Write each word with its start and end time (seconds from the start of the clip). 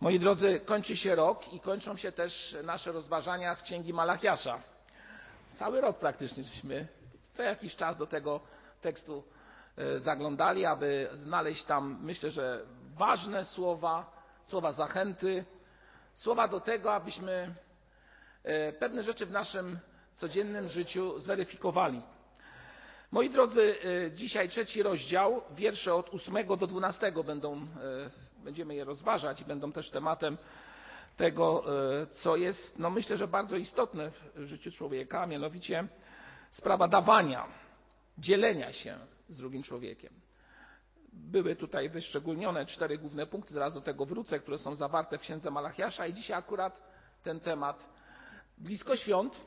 Moi 0.00 0.18
drodzy, 0.18 0.60
kończy 0.60 0.96
się 0.96 1.14
rok 1.14 1.52
i 1.52 1.60
kończą 1.60 1.96
się 1.96 2.12
też 2.12 2.56
nasze 2.64 2.92
rozważania 2.92 3.54
z 3.54 3.62
Księgi 3.62 3.92
Malachiasza. 3.92 4.62
Cały 5.56 5.80
rok 5.80 5.98
praktycznie 5.98 6.44
żeśmy 6.44 6.86
co 7.32 7.42
jakiś 7.42 7.76
czas 7.76 7.96
do 7.96 8.06
tego 8.06 8.40
tekstu 8.82 9.24
e, 9.76 9.98
zaglądali, 9.98 10.66
aby 10.66 11.08
znaleźć 11.12 11.64
tam, 11.64 11.98
myślę, 12.02 12.30
że 12.30 12.62
ważne 12.98 13.44
słowa, 13.44 14.12
słowa 14.44 14.72
zachęty, 14.72 15.44
słowa 16.14 16.48
do 16.48 16.60
tego, 16.60 16.94
abyśmy 16.94 17.54
e, 18.44 18.72
pewne 18.72 19.02
rzeczy 19.02 19.26
w 19.26 19.30
naszym 19.30 19.78
codziennym 20.14 20.68
życiu 20.68 21.18
zweryfikowali. 21.18 22.02
Moi 23.10 23.30
drodzy, 23.30 23.76
e, 24.06 24.12
dzisiaj 24.12 24.48
trzeci 24.48 24.82
rozdział, 24.82 25.42
wiersze 25.50 25.94
od 25.94 26.14
8 26.14 26.46
do 26.58 26.66
12 26.66 27.12
będą, 27.26 27.66
będziemy 28.48 28.74
je 28.74 28.84
rozważać 28.84 29.40
i 29.40 29.44
będą 29.44 29.72
też 29.72 29.90
tematem 29.90 30.38
tego, 31.16 31.64
co 32.10 32.36
jest, 32.36 32.78
no 32.78 32.90
myślę, 32.90 33.16
że 33.16 33.28
bardzo 33.28 33.56
istotne 33.56 34.10
w 34.34 34.46
życiu 34.46 34.70
człowieka, 34.70 35.22
a 35.22 35.26
mianowicie 35.26 35.88
sprawa 36.50 36.88
dawania, 36.88 37.46
dzielenia 38.18 38.72
się 38.72 38.98
z 39.28 39.38
drugim 39.38 39.62
człowiekiem. 39.62 40.12
Były 41.12 41.56
tutaj 41.56 41.88
wyszczególnione 41.88 42.66
cztery 42.66 42.98
główne 42.98 43.26
punkty, 43.26 43.54
zaraz 43.54 43.74
do 43.74 43.80
tego 43.80 44.06
wrócę, 44.06 44.38
które 44.38 44.58
są 44.58 44.76
zawarte 44.76 45.18
w 45.18 45.20
księdze 45.20 45.50
Malachiasza 45.50 46.06
i 46.06 46.12
dzisiaj 46.12 46.38
akurat 46.38 46.82
ten 47.22 47.40
temat 47.40 47.88
blisko 48.58 48.96
świąt, 48.96 49.40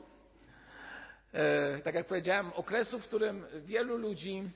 e, 1.32 1.80
tak 1.80 1.94
jak 1.94 2.06
powiedziałem, 2.06 2.52
okresu, 2.52 2.98
w 2.98 3.06
którym 3.06 3.46
wielu 3.64 3.96
ludzi 3.96 4.50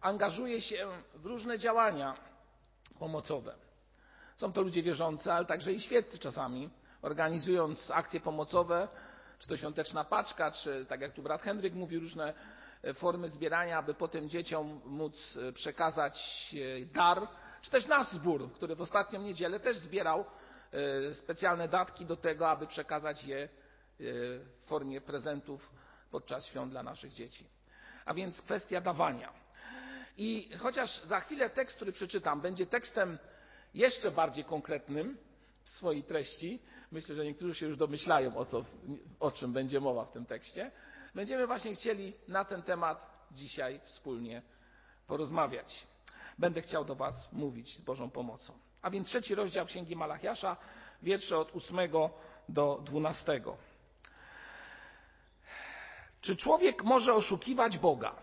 angażuje 0.00 0.60
się 0.60 0.88
w 1.14 1.26
różne 1.26 1.58
działania 1.58 2.14
pomocowe. 2.98 3.67
Są 4.38 4.52
to 4.52 4.62
ludzie 4.62 4.82
wierzący, 4.82 5.32
ale 5.32 5.46
także 5.46 5.72
i 5.72 5.80
świeccy 5.80 6.18
czasami, 6.18 6.70
organizując 7.02 7.90
akcje 7.90 8.20
pomocowe, 8.20 8.88
czy 9.38 9.48
to 9.48 9.56
świąteczna 9.56 10.04
paczka, 10.04 10.50
czy 10.50 10.86
tak 10.88 11.00
jak 11.00 11.12
tu 11.12 11.22
brat 11.22 11.42
Henryk 11.42 11.74
mówi, 11.74 11.98
różne 11.98 12.34
e, 12.82 12.94
formy 12.94 13.28
zbierania, 13.28 13.78
aby 13.78 13.94
potem 13.94 14.28
dzieciom 14.28 14.80
móc 14.84 15.38
e, 15.48 15.52
przekazać 15.52 16.54
e, 16.82 16.86
dar, 16.86 17.28
czy 17.62 17.70
też 17.70 17.86
nasz 17.86 18.08
zbór, 18.12 18.52
który 18.52 18.76
w 18.76 18.80
ostatnią 18.80 19.22
niedzielę 19.22 19.60
też 19.60 19.76
zbierał 19.76 20.24
specjalne 21.14 21.68
datki 21.68 22.06
do 22.06 22.16
tego, 22.16 22.48
aby 22.50 22.66
przekazać 22.66 23.24
je 23.24 23.48
w 23.98 24.64
formie 24.66 25.00
prezentów 25.00 25.70
podczas 26.10 26.46
świąt 26.46 26.70
dla 26.70 26.82
naszych 26.82 27.12
dzieci. 27.12 27.46
A 28.04 28.14
więc 28.14 28.42
kwestia 28.42 28.80
dawania. 28.80 29.32
I 30.16 30.50
chociaż 30.58 31.04
za 31.04 31.20
chwilę 31.20 31.50
tekst, 31.50 31.76
który 31.76 31.92
przeczytam, 31.92 32.40
będzie 32.40 32.66
tekstem 32.66 33.18
jeszcze 33.74 34.10
bardziej 34.10 34.44
konkretnym 34.44 35.18
w 35.64 35.70
swojej 35.70 36.02
treści, 36.02 36.60
myślę, 36.92 37.14
że 37.14 37.24
niektórzy 37.24 37.54
się 37.54 37.66
już 37.66 37.76
domyślają, 37.76 38.36
o, 38.36 38.44
co, 38.44 38.64
o 39.20 39.30
czym 39.30 39.52
będzie 39.52 39.80
mowa 39.80 40.04
w 40.04 40.12
tym 40.12 40.26
tekście. 40.26 40.70
Będziemy 41.14 41.46
właśnie 41.46 41.74
chcieli 41.74 42.12
na 42.28 42.44
ten 42.44 42.62
temat 42.62 43.26
dzisiaj 43.30 43.80
wspólnie 43.84 44.42
porozmawiać. 45.06 45.86
Będę 46.38 46.62
chciał 46.62 46.84
do 46.84 46.94
Was 46.94 47.32
mówić 47.32 47.76
z 47.76 47.80
Bożą 47.80 48.10
pomocą. 48.10 48.52
A 48.82 48.90
więc 48.90 49.08
trzeci 49.08 49.34
rozdział 49.34 49.66
Księgi 49.66 49.96
Malachiasza, 49.96 50.56
wiersze 51.02 51.38
od 51.38 51.56
8 51.56 51.78
do 52.48 52.80
12. 52.84 53.42
Czy 56.20 56.36
człowiek 56.36 56.84
może 56.84 57.14
oszukiwać 57.14 57.78
Boga? 57.78 58.16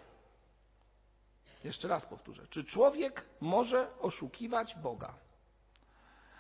Jeszcze 1.63 1.87
raz 1.87 2.05
powtórzę. 2.05 2.47
Czy 2.49 2.63
człowiek 2.63 3.25
może 3.41 3.99
oszukiwać 3.99 4.75
Boga? 4.75 5.13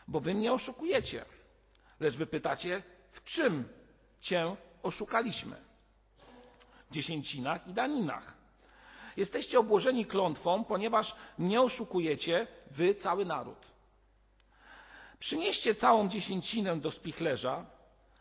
Bo 0.07 0.19
wy 0.19 0.33
mnie 0.33 0.53
oszukujecie. 0.53 1.25
Lecz 1.99 2.15
wy 2.15 2.25
pytacie, 2.25 2.83
w 3.11 3.23
czym 3.23 3.63
cię 4.21 4.55
oszukaliśmy? 4.83 5.55
Dziesięcinach 6.91 7.67
i 7.67 7.73
daninach. 7.73 8.37
Jesteście 9.17 9.59
obłożeni 9.59 10.05
klątwą, 10.05 10.63
ponieważ 10.63 11.15
nie 11.39 11.61
oszukujecie 11.61 12.47
wy 12.71 12.95
cały 12.95 13.25
naród. 13.25 13.57
Przynieście 15.19 15.75
całą 15.75 16.09
dziesięcinę 16.09 16.79
do 16.79 16.91
spichlerza, 16.91 17.65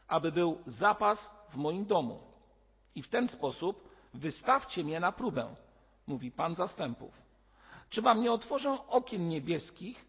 aby 0.09 0.33
był 0.33 0.59
zapas 0.67 1.31
w 1.53 1.57
moim 1.57 1.87
domu. 1.87 2.21
I 2.95 3.03
w 3.03 3.09
ten 3.09 3.29
sposób 3.29 3.89
wystawcie 4.15 4.85
mnie 4.85 5.01
na 5.01 5.13
próbę, 5.13 5.55
mówi 6.07 6.31
Pan 6.31 6.55
zastępów. 6.55 7.15
Czy 7.91 8.03
wam 8.03 8.23
nie 8.23 8.33
otworzę 8.33 8.79
okien 8.89 9.29
niebieskich 9.29 10.07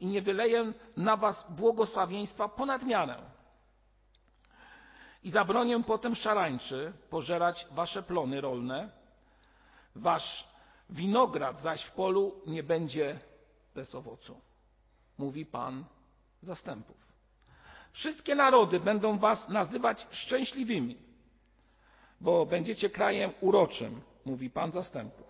i 0.00 0.06
nie 0.06 0.22
wyleję 0.22 0.72
na 0.96 1.16
was 1.16 1.46
błogosławieństwa 1.48 2.48
ponad 2.48 2.82
miarę. 2.82 3.16
I 5.22 5.30
zabronię 5.30 5.82
potem 5.82 6.14
szarańczy 6.14 6.92
pożerać 7.10 7.66
wasze 7.70 8.02
plony 8.02 8.40
rolne, 8.40 8.90
wasz 9.94 10.48
winograd 10.90 11.58
zaś 11.60 11.82
w 11.82 11.92
polu 11.92 12.40
nie 12.46 12.62
będzie 12.62 13.18
bez 13.74 13.94
owocu, 13.94 14.40
mówi 15.18 15.46
Pan 15.46 15.84
zastępów. 16.42 16.96
Wszystkie 17.92 18.34
narody 18.34 18.80
będą 18.80 19.18
was 19.18 19.48
nazywać 19.48 20.06
szczęśliwymi, 20.10 20.96
bo 22.20 22.46
będziecie 22.46 22.90
krajem 22.90 23.32
uroczym, 23.40 24.00
mówi 24.24 24.50
Pan 24.50 24.70
zastępów. 24.70 25.26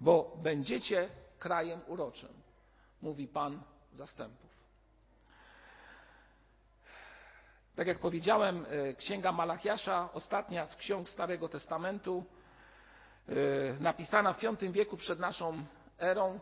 Bo 0.00 0.36
będziecie 0.42 1.08
krajem 1.38 1.80
uroczym 1.86 2.43
mówi 3.04 3.28
Pan 3.28 3.62
zastępów. 3.92 4.50
Tak 7.76 7.86
jak 7.86 7.98
powiedziałem, 7.98 8.66
e, 8.68 8.94
Księga 8.94 9.32
Malachiasza, 9.32 10.12
ostatnia 10.12 10.66
z 10.66 10.76
ksiąg 10.76 11.08
Starego 11.08 11.48
Testamentu, 11.48 12.24
e, 13.28 13.32
napisana 13.80 14.32
w 14.32 14.40
V 14.40 14.72
wieku 14.72 14.96
przed 14.96 15.18
naszą 15.18 15.64
erą, 15.98 16.40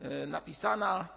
e, 0.00 0.26
napisana 0.26 1.08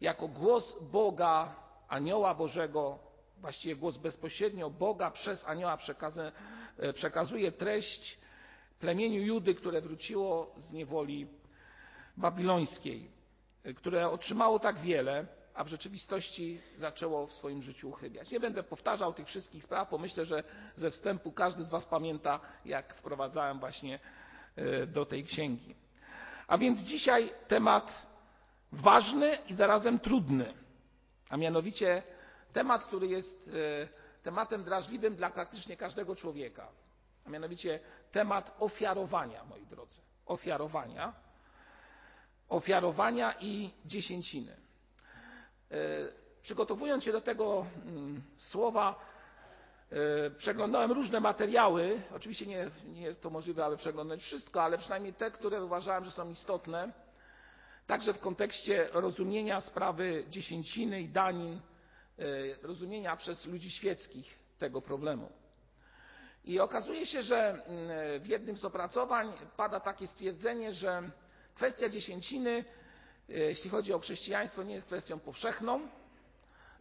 jako 0.00 0.28
głos 0.28 0.76
Boga, 0.80 1.54
anioła 1.88 2.34
Bożego, 2.34 2.98
właściwie 3.38 3.76
głos 3.76 3.96
bezpośrednio 3.96 4.70
Boga 4.70 5.10
przez 5.10 5.44
anioła 5.44 5.78
przekazuje 6.94 7.52
treść 7.52 8.18
plemieniu 8.80 9.22
Judy, 9.22 9.54
które 9.54 9.80
wróciło 9.80 10.54
z 10.58 10.72
niewoli 10.72 11.26
babilońskiej 12.16 13.21
które 13.76 14.10
otrzymało 14.10 14.58
tak 14.58 14.78
wiele, 14.78 15.26
a 15.54 15.64
w 15.64 15.68
rzeczywistości 15.68 16.60
zaczęło 16.76 17.26
w 17.26 17.32
swoim 17.32 17.62
życiu 17.62 17.88
uchybiać. 17.88 18.30
Nie 18.30 18.40
będę 18.40 18.62
powtarzał 18.62 19.14
tych 19.14 19.26
wszystkich 19.26 19.64
spraw, 19.64 19.90
bo 19.90 19.98
myślę, 19.98 20.24
że 20.24 20.42
ze 20.76 20.90
wstępu 20.90 21.32
każdy 21.32 21.64
z 21.64 21.70
Was 21.70 21.86
pamięta, 21.86 22.40
jak 22.64 22.94
wprowadzałem 22.94 23.58
właśnie 23.58 23.98
e, 24.56 24.86
do 24.86 25.06
tej 25.06 25.24
księgi. 25.24 25.74
A 26.46 26.58
więc 26.58 26.78
dzisiaj 26.78 27.32
temat 27.48 28.06
ważny 28.72 29.38
i 29.48 29.54
zarazem 29.54 29.98
trudny, 29.98 30.54
a 31.30 31.36
mianowicie 31.36 32.02
temat, 32.52 32.84
który 32.84 33.06
jest 33.06 33.50
e, 33.82 34.22
tematem 34.22 34.64
drażliwym 34.64 35.16
dla 35.16 35.30
praktycznie 35.30 35.76
każdego 35.76 36.16
człowieka, 36.16 36.68
a 37.26 37.30
mianowicie 37.30 37.80
temat 38.12 38.56
ofiarowania, 38.58 39.44
moi 39.44 39.66
drodzy. 39.66 40.00
Ofiarowania 40.26 41.12
ofiarowania 42.52 43.34
i 43.40 43.70
dziesięciny. 43.86 44.56
E, 45.70 45.76
przygotowując 46.42 47.04
się 47.04 47.12
do 47.12 47.20
tego 47.20 47.66
mm, 47.86 48.22
słowa, 48.36 49.00
e, 49.90 50.30
przeglądałem 50.30 50.92
różne 50.92 51.20
materiały. 51.20 52.02
Oczywiście 52.14 52.46
nie, 52.46 52.70
nie 52.86 53.02
jest 53.02 53.22
to 53.22 53.30
możliwe, 53.30 53.64
aby 53.64 53.76
przeglądać 53.76 54.22
wszystko, 54.22 54.62
ale 54.62 54.78
przynajmniej 54.78 55.14
te, 55.14 55.30
które 55.30 55.64
uważałem, 55.64 56.04
że 56.04 56.10
są 56.10 56.30
istotne, 56.30 56.92
także 57.86 58.14
w 58.14 58.20
kontekście 58.20 58.88
rozumienia 58.92 59.60
sprawy 59.60 60.24
dziesięciny 60.30 61.00
i 61.00 61.08
danin, 61.08 61.60
e, 62.18 62.22
rozumienia 62.62 63.16
przez 63.16 63.46
ludzi 63.46 63.70
świeckich 63.70 64.38
tego 64.58 64.82
problemu. 64.82 65.28
I 66.44 66.60
okazuje 66.60 67.06
się, 67.06 67.22
że 67.22 67.38
mm, 67.38 68.20
w 68.20 68.26
jednym 68.26 68.56
z 68.56 68.64
opracowań 68.64 69.32
pada 69.56 69.80
takie 69.80 70.06
stwierdzenie, 70.06 70.72
że 70.72 71.10
Kwestia 71.54 71.88
dziesięciny, 71.88 72.64
e, 73.28 73.32
jeśli 73.32 73.70
chodzi 73.70 73.92
o 73.92 73.98
chrześcijaństwo, 73.98 74.62
nie 74.62 74.74
jest 74.74 74.86
kwestią 74.86 75.20
powszechną, 75.20 75.88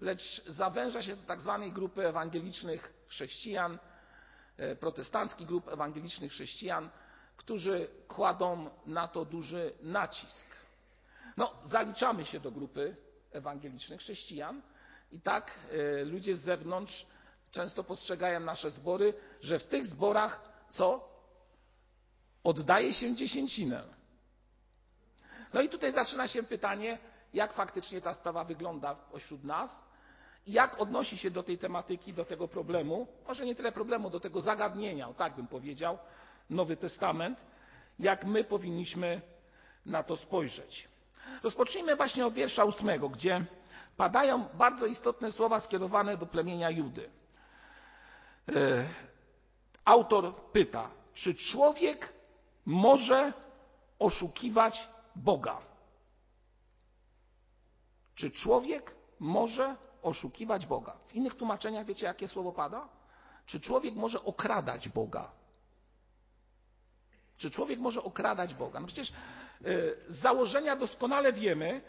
lecz 0.02 0.44
zawęża 0.48 1.04
się 1.04 1.16
do 1.16 1.24
tak 1.24 1.42
zwanej 1.42 1.72
grupy 1.72 2.08
ewangelicznych 2.08 2.94
chrześcijan, 3.08 3.80
e, 4.58 4.76
protestanckich 4.76 5.48
grup 5.48 5.68
ewangelicznych 5.68 6.32
chrześcijan, 6.32 6.90
którzy 7.38 7.88
kładą 8.08 8.70
na 8.86 9.08
to 9.08 9.26
duży 9.26 9.74
nacisk. 9.82 10.48
No, 11.38 11.54
zaliczamy 11.64 12.26
się 12.26 12.40
do 12.40 12.52
grupy 12.52 12.96
ewangelicznych 13.32 14.00
chrześcijan 14.00 14.62
i 15.12 15.22
tak 15.22 15.52
e, 15.72 16.06
ludzie 16.06 16.36
z 16.36 16.42
zewnątrz 16.42 17.06
często 17.52 17.84
postrzegają 17.84 18.40
nasze 18.40 18.72
zbory, 18.72 19.14
że 19.42 19.60
w 19.60 19.64
tych 19.64 19.86
zborach 19.86 20.42
co? 20.70 21.12
Oddaje 22.44 22.94
się 22.94 23.16
dziesięcinę. 23.16 24.01
No 25.54 25.62
i 25.62 25.70
tutaj 25.70 25.92
zaczyna 25.92 26.28
się 26.28 26.44
pytanie, 26.44 26.98
jak 27.34 27.54
faktycznie 27.54 28.02
ta 28.02 28.14
sprawa 28.14 28.44
wygląda 28.44 28.96
pośród 28.96 29.44
nas 29.44 29.84
i 30.46 30.52
jak 30.52 30.80
odnosi 30.80 31.18
się 31.18 31.32
do 31.32 31.44
tej 31.44 31.58
tematyki, 31.58 32.14
do 32.14 32.26
tego 32.26 32.48
problemu, 32.48 33.08
może 33.28 33.46
nie 33.46 33.56
tyle 33.56 33.72
problemu, 33.72 34.10
do 34.10 34.20
tego 34.20 34.42
zagadnienia, 34.42 35.14
tak 35.14 35.36
bym 35.36 35.48
powiedział, 35.48 35.98
Nowy 36.50 36.78
Testament, 36.78 37.46
jak 38.00 38.26
my 38.26 38.44
powinniśmy 38.44 39.22
na 39.86 40.04
to 40.04 40.18
spojrzeć. 40.18 40.88
Rozpocznijmy 41.44 41.96
właśnie 41.96 42.26
od 42.26 42.34
wiersza 42.34 42.64
ósmego, 42.64 43.10
gdzie 43.10 43.46
padają 43.98 44.46
bardzo 44.54 44.86
istotne 44.86 45.32
słowa 45.32 45.60
skierowane 45.60 46.18
do 46.18 46.26
plemienia 46.26 46.70
Judy. 46.70 47.10
E, 48.56 48.86
autor 49.86 50.36
pyta, 50.36 50.90
czy 51.14 51.36
człowiek 51.36 52.14
może 52.66 53.34
oszukiwać 54.00 54.88
Boga? 55.16 55.58
Czy 58.16 58.32
człowiek 58.32 58.96
może 59.20 59.76
oszukiwać 60.02 60.66
Boga? 60.66 60.98
W 61.08 61.16
innych 61.16 61.36
tłumaczeniach 61.36 61.86
wiecie, 61.86 62.06
jakie 62.06 62.28
słowo 62.28 62.52
pada? 62.52 62.90
Czy 63.46 63.60
człowiek 63.60 63.96
może 63.96 64.24
okradać 64.24 64.90
Boga? 64.90 65.32
Czy 67.38 67.52
człowiek 67.52 67.80
może 67.80 68.04
okradać 68.04 68.54
Boga? 68.54 68.80
No 68.80 68.88
przecież 68.88 69.14
z 70.08 70.16
założenia 70.22 70.76
doskonale 70.76 71.34
wiemy, 71.34 71.82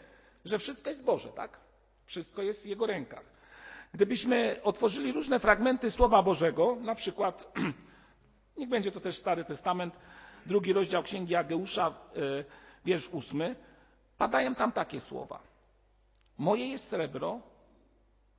że 0.45 0.59
wszystko 0.59 0.89
jest 0.89 1.03
Boże, 1.03 1.29
tak? 1.29 1.59
Wszystko 2.05 2.41
jest 2.41 2.63
w 2.63 2.65
Jego 2.65 2.85
rękach. 2.85 3.23
Gdybyśmy 3.93 4.59
otworzyli 4.63 5.11
różne 5.11 5.39
fragmenty 5.39 5.91
Słowa 5.91 6.23
Bożego, 6.23 6.75
na 6.75 6.95
przykład, 6.95 7.53
niech 8.57 8.69
będzie 8.69 8.91
to 8.91 8.99
też 8.99 9.17
Stary 9.17 9.45
Testament, 9.45 9.93
drugi 10.45 10.73
rozdział 10.73 11.03
Księgi 11.03 11.35
Ageusza, 11.35 11.93
wiersz 12.85 13.09
ósmy, 13.09 13.55
padają 14.17 14.55
tam 14.55 14.71
takie 14.71 15.01
słowa. 15.01 15.39
Moje 16.37 16.67
jest 16.67 16.87
srebro 16.89 17.39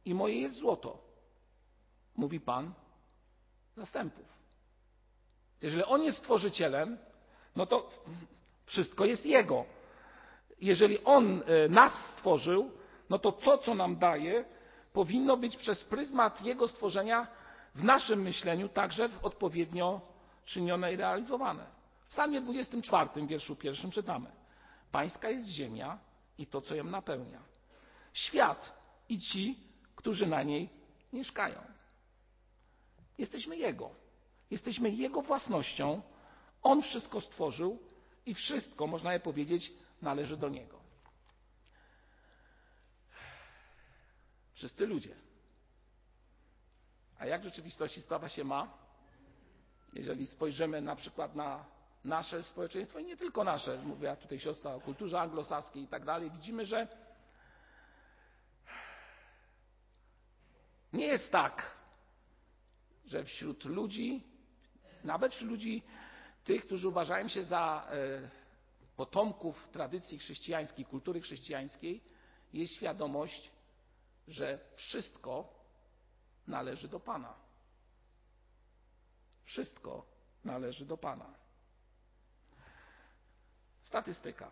i 0.04 0.14
moje 0.14 0.40
jest 0.40 0.54
złoto, 0.54 0.98
mówi 2.16 2.40
Pan 2.40 2.74
zastępów. 3.76 4.24
Jeżeli 5.62 5.84
On 5.84 6.02
jest 6.02 6.18
stworzycielem, 6.18 6.98
no 7.56 7.66
to 7.66 7.90
wszystko 8.66 9.04
jest 9.04 9.26
Jego. 9.26 9.64
Jeżeli 10.60 11.04
On 11.04 11.42
nas 11.68 11.92
stworzył, 12.12 12.70
no 13.10 13.18
to 13.18 13.32
to, 13.32 13.58
co 13.58 13.74
nam 13.74 13.98
daje, 13.98 14.44
powinno 14.92 15.36
być 15.36 15.56
przez 15.56 15.84
pryzmat 15.84 16.42
Jego 16.42 16.68
stworzenia 16.68 17.26
w 17.74 17.84
naszym 17.84 18.22
myśleniu 18.22 18.68
także 18.68 19.08
odpowiednio 19.22 20.00
czynione 20.44 20.92
i 20.92 20.96
realizowane. 20.96 21.73
Psalmie 22.14 22.40
24, 22.40 23.26
wierszu 23.26 23.56
pierwszym 23.56 23.90
czytamy. 23.90 24.30
Pańska 24.92 25.30
jest 25.30 25.46
ziemia 25.48 25.98
i 26.38 26.46
to, 26.46 26.60
co 26.60 26.74
ją 26.74 26.84
napełnia. 26.84 27.42
Świat 28.12 28.72
i 29.08 29.18
ci, 29.18 29.58
którzy 29.96 30.26
na 30.26 30.42
niej 30.42 30.68
mieszkają. 31.12 31.58
Jesteśmy 33.18 33.56
Jego. 33.56 33.90
Jesteśmy 34.50 34.90
Jego 34.90 35.22
własnością. 35.22 36.02
On 36.62 36.82
wszystko 36.82 37.20
stworzył 37.20 37.78
i 38.26 38.34
wszystko, 38.34 38.86
można 38.86 39.12
je 39.12 39.20
powiedzieć, 39.20 39.72
należy 40.02 40.36
do 40.36 40.48
Niego. 40.48 40.80
Wszyscy 44.54 44.86
ludzie. 44.86 45.14
A 47.18 47.26
jak 47.26 47.40
w 47.40 47.44
rzeczywistości 47.44 48.02
sprawa 48.02 48.28
się 48.28 48.44
ma? 48.44 48.78
Jeżeli 49.92 50.26
spojrzymy 50.26 50.80
na 50.80 50.96
przykład 50.96 51.34
na 51.34 51.73
nasze 52.04 52.42
społeczeństwo 52.42 52.98
i 52.98 53.04
nie 53.04 53.16
tylko 53.16 53.44
nasze, 53.44 53.78
mówiła 53.78 54.16
tutaj 54.16 54.40
siostra 54.40 54.74
o 54.74 54.80
kulturze 54.80 55.20
anglosaskiej 55.20 55.82
i 55.82 55.88
tak 55.88 56.04
dalej, 56.04 56.30
widzimy, 56.30 56.66
że 56.66 56.88
nie 60.92 61.06
jest 61.06 61.30
tak, 61.30 61.76
że 63.06 63.24
wśród 63.24 63.64
ludzi, 63.64 64.22
nawet 65.04 65.32
wśród 65.32 65.50
ludzi 65.50 65.82
tych, 66.44 66.66
którzy 66.66 66.88
uważają 66.88 67.28
się 67.28 67.44
za 67.44 67.88
potomków 68.96 69.68
tradycji 69.72 70.18
chrześcijańskiej, 70.18 70.84
kultury 70.84 71.20
chrześcijańskiej, 71.20 72.04
jest 72.52 72.74
świadomość, 72.74 73.50
że 74.28 74.58
wszystko 74.76 75.54
należy 76.46 76.88
do 76.88 77.00
Pana. 77.00 77.34
Wszystko 79.44 80.06
należy 80.44 80.86
do 80.86 80.96
Pana. 80.96 81.43
Statystyka. 83.84 84.50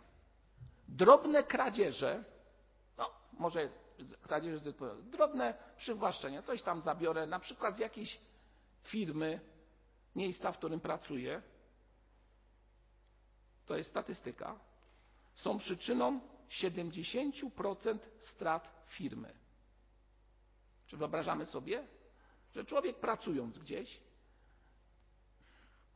Drobne 0.89 1.43
kradzieże, 1.43 2.25
no 2.99 3.11
może 3.33 3.69
kradzieże, 4.23 4.73
drobne 5.03 5.55
przywłaszczenia, 5.77 6.43
coś 6.43 6.63
tam 6.63 6.81
zabiorę, 6.81 7.27
na 7.27 7.39
przykład 7.39 7.77
z 7.77 7.79
jakiejś 7.79 8.21
firmy, 8.83 9.41
miejsca, 10.17 10.53
w 10.53 10.59
którym 10.59 10.81
pracuję, 10.81 11.43
to 13.67 13.77
jest 13.77 13.91
statystyka, 13.91 14.59
są 15.35 15.59
przyczyną 15.59 16.21
70% 16.51 17.99
strat 18.19 18.85
firmy. 18.87 19.35
Czy 20.87 20.97
wyobrażamy 20.97 21.47
sobie, 21.47 21.87
że 22.55 22.65
człowiek 22.65 23.01
pracując 23.01 23.59
gdzieś, 23.59 24.01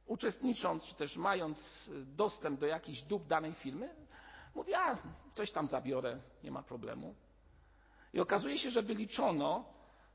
uczestnicząc, 0.07 0.85
czy 0.85 0.95
też 0.95 1.17
mając 1.17 1.91
dostęp 2.07 2.61
do 2.61 2.67
jakichś 2.67 3.03
dóbr 3.03 3.27
danej 3.27 3.55
firmy, 3.55 3.95
mówi, 4.55 4.75
a 4.75 4.99
coś 5.35 5.53
tam 5.53 5.67
zabiorę, 5.67 6.19
nie 6.45 6.51
ma 6.51 6.63
problemu. 6.63 7.15
I 8.13 8.21
okazuje 8.21 8.59
się, 8.59 8.71
że 8.71 8.83
wyliczono, 8.83 9.65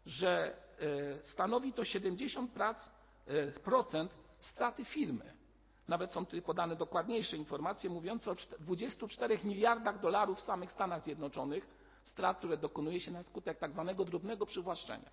że 0.06 0.58
stanowi 1.24 1.74
to 1.74 1.82
70% 1.82 2.78
straty 4.40 4.86
firmy. 4.86 5.34
Nawet 5.88 6.12
są 6.12 6.26
tutaj 6.26 6.42
podane 6.42 6.76
dokładniejsze 6.76 7.38
informacje 7.38 7.90
mówiące 7.90 8.32
o 8.32 8.36
24 8.60 9.40
miliardach 9.44 10.00
dolarów 10.00 10.38
w 10.38 10.42
samych 10.42 10.72
Stanach 10.72 11.04
Zjednoczonych 11.04 11.68
strat, 12.04 12.38
które 12.38 12.58
dokonuje 12.58 13.00
się 13.00 13.12
na 13.12 13.24
skutek 13.24 13.60
tak 13.60 13.72
zwanego 13.72 14.06
drobnego 14.06 14.46
przywłaszczenia. 14.46 15.10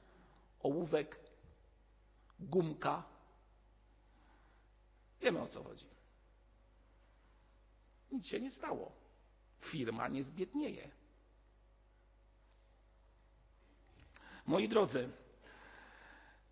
Ołówek, 0.63 1.21
gumka. 2.41 3.03
Wiemy 5.21 5.41
o 5.41 5.47
co 5.47 5.63
chodzi. 5.63 5.87
Nic 8.13 8.27
się 8.27 8.41
nie 8.41 8.51
stało. 8.51 8.93
Firma 9.61 10.09
nie 10.09 10.25
zbiednieje. 10.25 10.91
Moi 14.47 14.69
drodzy, 14.69 15.09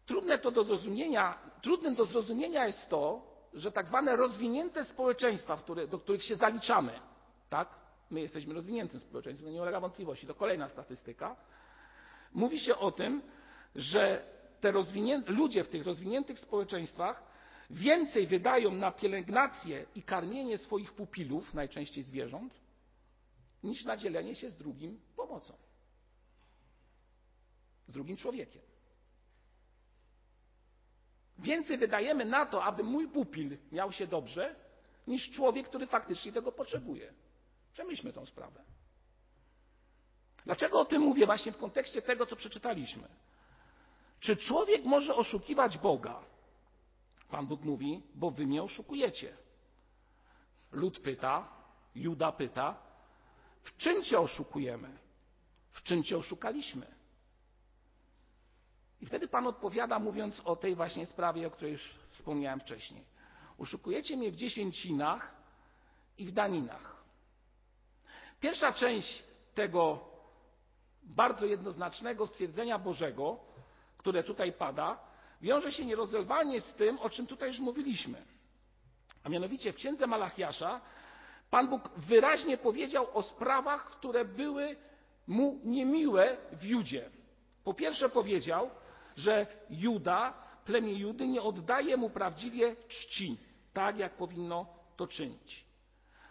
trudne 0.07 0.39
to 0.39 0.51
do 0.51 0.65
zrozumienia, 0.65 1.39
trudnym 1.63 1.95
do 1.95 2.05
zrozumienia 2.05 2.67
jest 2.67 2.89
to, 2.89 3.27
że 3.55 3.73
tak 3.73 3.89
zwane 3.89 4.17
rozwinięte 4.17 4.85
społeczeństwa, 4.85 5.63
do 5.91 5.99
których 5.99 6.25
się 6.25 6.37
zaliczamy, 6.37 7.01
tak? 7.49 7.69
My 8.11 8.21
jesteśmy 8.21 8.55
rozwiniętym 8.55 9.01
społeczeństwem, 9.01 9.53
nie 9.53 9.63
ulega 9.63 9.81
wątpliwości, 9.81 10.27
to 10.27 10.35
kolejna 10.35 10.69
statystyka. 10.69 11.37
Mówi 12.33 12.61
się 12.61 12.77
o 12.77 12.91
tym, 12.91 13.23
że 13.75 14.25
te 14.61 14.73
ludzie 15.27 15.65
w 15.65 15.69
tych 15.69 15.87
rozwiniętych 15.87 16.39
społeczeństwach 16.39 17.23
więcej 17.71 18.27
wydają 18.27 18.71
na 18.71 18.93
pielęgnację 18.93 19.87
i 19.95 20.03
karmienie 20.03 20.59
swoich 20.59 20.93
pupilów, 20.93 21.55
najczęściej 21.55 22.05
zwierząt, 22.05 22.61
niż 23.63 23.85
na 23.85 23.97
dzielenie 23.97 24.35
się 24.35 24.51
z 24.51 24.57
drugim 24.57 25.01
pomocą. 25.17 25.55
Z 27.89 27.93
drugim 27.93 28.17
człowiekiem. 28.17 28.63
Więcej 31.39 31.79
wydajemy 31.79 32.25
na 32.25 32.47
to, 32.47 32.65
aby 32.65 32.83
mój 32.85 33.09
pupil 33.09 33.59
miał 33.73 33.93
się 33.93 34.07
dobrze, 34.07 34.57
niż 35.07 35.31
człowiek, 35.31 35.69
który 35.69 35.87
faktycznie 35.87 36.33
tego 36.33 36.53
potrzebuje. 36.53 37.13
Przemyślmy 37.73 38.13
tę 38.13 38.27
sprawę. 38.27 38.65
Dlaczego 40.45 40.81
o 40.81 40.85
tym 40.85 41.03
mówię 41.03 41.27
właśnie 41.27 41.53
w 41.53 41.59
kontekście 41.59 42.03
tego, 42.03 42.27
co 42.27 42.37
przeczytaliśmy? 42.37 43.09
Czy 44.21 44.37
człowiek 44.37 44.85
może 44.85 45.15
oszukiwać 45.15 45.79
Boga? 45.79 46.25
Pan 47.29 47.47
Bóg 47.47 47.65
mówi, 47.65 48.03
bo 48.15 48.31
wy 48.31 48.47
mnie 48.47 48.63
oszukujecie. 48.63 49.37
Lud 50.73 51.01
pyta, 51.01 51.49
Juda 51.95 52.33
pyta, 52.33 52.77
w 53.63 53.77
czym 53.77 54.05
cię 54.05 54.21
oszukujemy? 54.21 54.99
W 55.71 55.83
czym 55.83 56.03
cię 56.05 56.17
oszukaliśmy? 56.17 56.87
I 59.01 59.07
wtedy 59.07 59.29
Pan 59.29 59.47
odpowiada, 59.47 59.99
mówiąc 59.99 60.41
o 60.45 60.57
tej 60.57 60.77
właśnie 60.77 61.07
sprawie, 61.07 61.47
o 61.47 61.51
której 61.51 61.73
już 61.73 61.95
wspomniałem 62.11 62.61
wcześniej. 62.61 63.05
Oszukujecie 63.59 64.17
mnie 64.17 64.31
w 64.31 64.37
dziesięcinach 64.37 65.35
i 66.19 66.27
w 66.27 66.33
daninach. 66.33 67.05
Pierwsza 68.41 68.73
część 68.73 69.25
tego 69.55 70.01
bardzo 71.03 71.47
jednoznacznego 71.47 72.27
stwierdzenia 72.27 72.79
Bożego, 72.79 73.41
które 73.99 74.25
tutaj 74.25 74.53
pada, 74.53 75.06
wiąże 75.41 75.73
się 75.73 75.87
nierozerwalnie 75.87 76.61
z 76.61 76.75
tym, 76.75 76.99
o 76.99 77.11
czym 77.11 77.27
tutaj 77.27 77.49
już 77.49 77.59
mówiliśmy. 77.59 78.25
A 79.25 79.29
mianowicie 79.29 79.73
w 79.73 79.77
księdze 79.77 80.07
Malachiasza 80.07 80.81
Pan 81.51 81.69
Bóg 81.69 81.91
wyraźnie 81.97 82.59
powiedział 82.59 83.07
o 83.15 83.23
sprawach, 83.23 83.91
które 83.91 84.25
były 84.25 84.77
mu 85.27 85.61
niemiłe 85.65 86.37
w 86.53 86.65
Judzie. 86.65 87.11
Po 87.65 87.75
pierwsze 87.75 88.09
powiedział, 88.09 88.71
że 89.17 89.47
Juda, 89.71 90.35
plemię 90.65 90.93
Judy 90.93 91.29
nie 91.29 91.43
oddaje 91.43 91.97
mu 91.97 92.11
prawdziwie 92.11 92.77
czci, 92.89 93.39
tak 93.73 93.99
jak 93.99 94.17
powinno 94.17 94.67
to 94.97 95.07
czynić. 95.07 95.67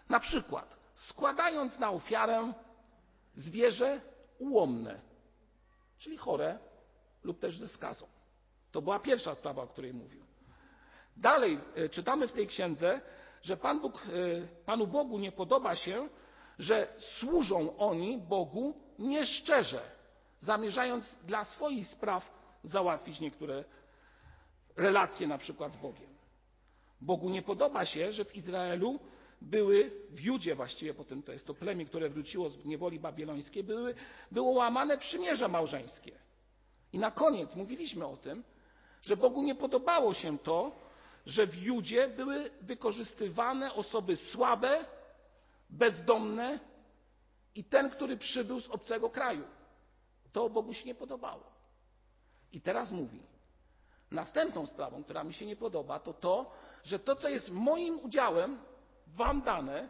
Na 0.08 0.20
przykład 0.20 0.76
składając 0.94 1.78
na 1.78 1.90
ofiarę 1.90 2.52
zwierzę 3.34 4.00
ułomne, 4.38 5.00
czyli 5.98 6.16
chore 6.16 6.58
lub 7.24 7.40
też 7.40 7.58
ze 7.58 7.68
skazą. 7.68 8.06
To 8.76 8.82
była 8.82 8.98
pierwsza 8.98 9.34
sprawa, 9.34 9.62
o 9.62 9.66
której 9.66 9.94
mówił. 9.94 10.24
Dalej 11.16 11.58
e, 11.74 11.88
czytamy 11.88 12.28
w 12.28 12.32
tej 12.32 12.46
księdze, 12.46 13.00
że 13.42 13.56
Pan 13.56 13.80
Bóg, 13.80 13.94
e, 13.94 14.08
Panu 14.66 14.86
Bogu 14.86 15.18
nie 15.18 15.32
podoba 15.32 15.76
się, 15.76 16.08
że 16.58 16.88
służą 16.98 17.76
oni 17.76 18.18
Bogu 18.18 18.74
nieszczerze, 18.98 19.80
zamierzając 20.40 21.18
dla 21.24 21.44
swoich 21.44 21.88
spraw 21.88 22.30
załatwić 22.64 23.20
niektóre 23.20 23.64
relacje 24.76 25.26
na 25.26 25.38
przykład 25.38 25.72
z 25.72 25.76
Bogiem. 25.76 26.10
Bogu 27.00 27.28
nie 27.28 27.42
podoba 27.42 27.84
się, 27.84 28.12
że 28.12 28.24
w 28.24 28.36
Izraelu 28.36 29.00
były, 29.40 29.90
w 30.10 30.20
Judzie 30.20 30.54
właściwie 30.54 30.94
potem 30.94 31.22
to 31.22 31.32
jest 31.32 31.46
to 31.46 31.54
plemię, 31.54 31.86
które 31.86 32.08
wróciło 32.10 32.50
z 32.50 32.64
niewoli 32.64 33.00
babilońskiej, 33.00 33.64
były, 33.64 33.94
było 34.30 34.50
łamane 34.50 34.98
przymierze 34.98 35.48
małżeńskie. 35.48 36.12
I 36.92 36.98
na 36.98 37.10
koniec 37.10 37.56
mówiliśmy 37.56 38.06
o 38.06 38.16
tym, 38.16 38.44
że 39.06 39.16
Bogu 39.16 39.42
nie 39.42 39.54
podobało 39.54 40.14
się 40.14 40.38
to, 40.38 40.72
że 41.26 41.46
w 41.46 41.54
Judzie 41.54 42.08
były 42.08 42.50
wykorzystywane 42.62 43.74
osoby 43.74 44.16
słabe, 44.16 44.84
bezdomne 45.70 46.60
i 47.54 47.64
ten, 47.64 47.90
który 47.90 48.16
przybył 48.16 48.60
z 48.60 48.68
obcego 48.68 49.10
kraju. 49.10 49.44
To 50.32 50.50
Bogu 50.50 50.74
się 50.74 50.84
nie 50.84 50.94
podobało. 50.94 51.42
I 52.52 52.60
teraz 52.60 52.90
mówi, 52.90 53.22
następną 54.10 54.66
sprawą, 54.66 55.04
która 55.04 55.24
mi 55.24 55.34
się 55.34 55.46
nie 55.46 55.56
podoba, 55.56 55.98
to 55.98 56.12
to, 56.12 56.52
że 56.84 56.98
to, 56.98 57.16
co 57.16 57.28
jest 57.28 57.50
moim 57.50 58.00
udziałem, 58.00 58.58
wam 59.06 59.42
dane, 59.42 59.88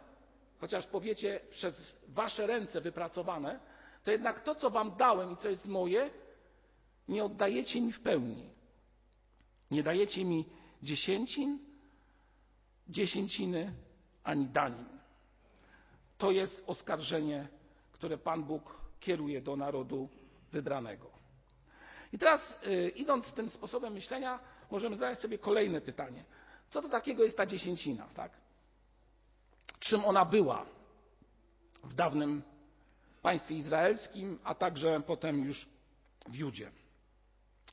chociaż 0.60 0.86
powiecie 0.86 1.40
przez 1.50 1.96
wasze 2.08 2.46
ręce 2.46 2.80
wypracowane, 2.80 3.60
to 4.04 4.10
jednak 4.10 4.40
to, 4.40 4.54
co 4.54 4.70
wam 4.70 4.96
dałem 4.96 5.32
i 5.32 5.36
co 5.36 5.48
jest 5.48 5.66
moje, 5.66 6.10
nie 7.08 7.24
oddajecie 7.24 7.80
mi 7.80 7.92
w 7.92 8.00
pełni. 8.00 8.55
Nie 9.70 9.82
dajecie 9.82 10.24
mi 10.24 10.44
dziesięcin, 10.82 11.58
dziesięciny 12.88 13.72
ani 14.24 14.46
danin. 14.46 14.86
To 16.18 16.30
jest 16.30 16.64
oskarżenie, 16.66 17.48
które 17.92 18.18
Pan 18.18 18.44
Bóg 18.44 18.80
kieruje 19.00 19.40
do 19.42 19.56
narodu 19.56 20.08
wybranego. 20.52 21.10
I 22.12 22.18
teraz, 22.18 22.58
idąc 22.94 23.32
tym 23.32 23.50
sposobem 23.50 23.92
myślenia, 23.92 24.40
możemy 24.70 24.96
zadać 24.96 25.18
sobie 25.18 25.38
kolejne 25.38 25.80
pytanie. 25.80 26.24
Co 26.70 26.82
to 26.82 26.88
takiego 26.88 27.24
jest 27.24 27.36
ta 27.36 27.46
dziesięcina? 27.46 28.08
Tak? 28.14 28.32
Czym 29.78 30.04
ona 30.04 30.24
była 30.24 30.66
w 31.84 31.94
dawnym 31.94 32.42
państwie 33.22 33.54
izraelskim, 33.54 34.38
a 34.44 34.54
także 34.54 35.00
potem 35.06 35.44
już 35.44 35.68
w 36.28 36.34
Judzie? 36.34 36.70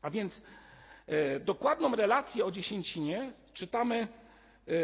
A 0.02 0.10
więc 0.10 0.42
dokładną 1.46 1.96
relację 1.96 2.46
o 2.46 2.52
dziesięcinie 2.52 3.34
czytamy 3.54 3.96
e, 4.02 4.08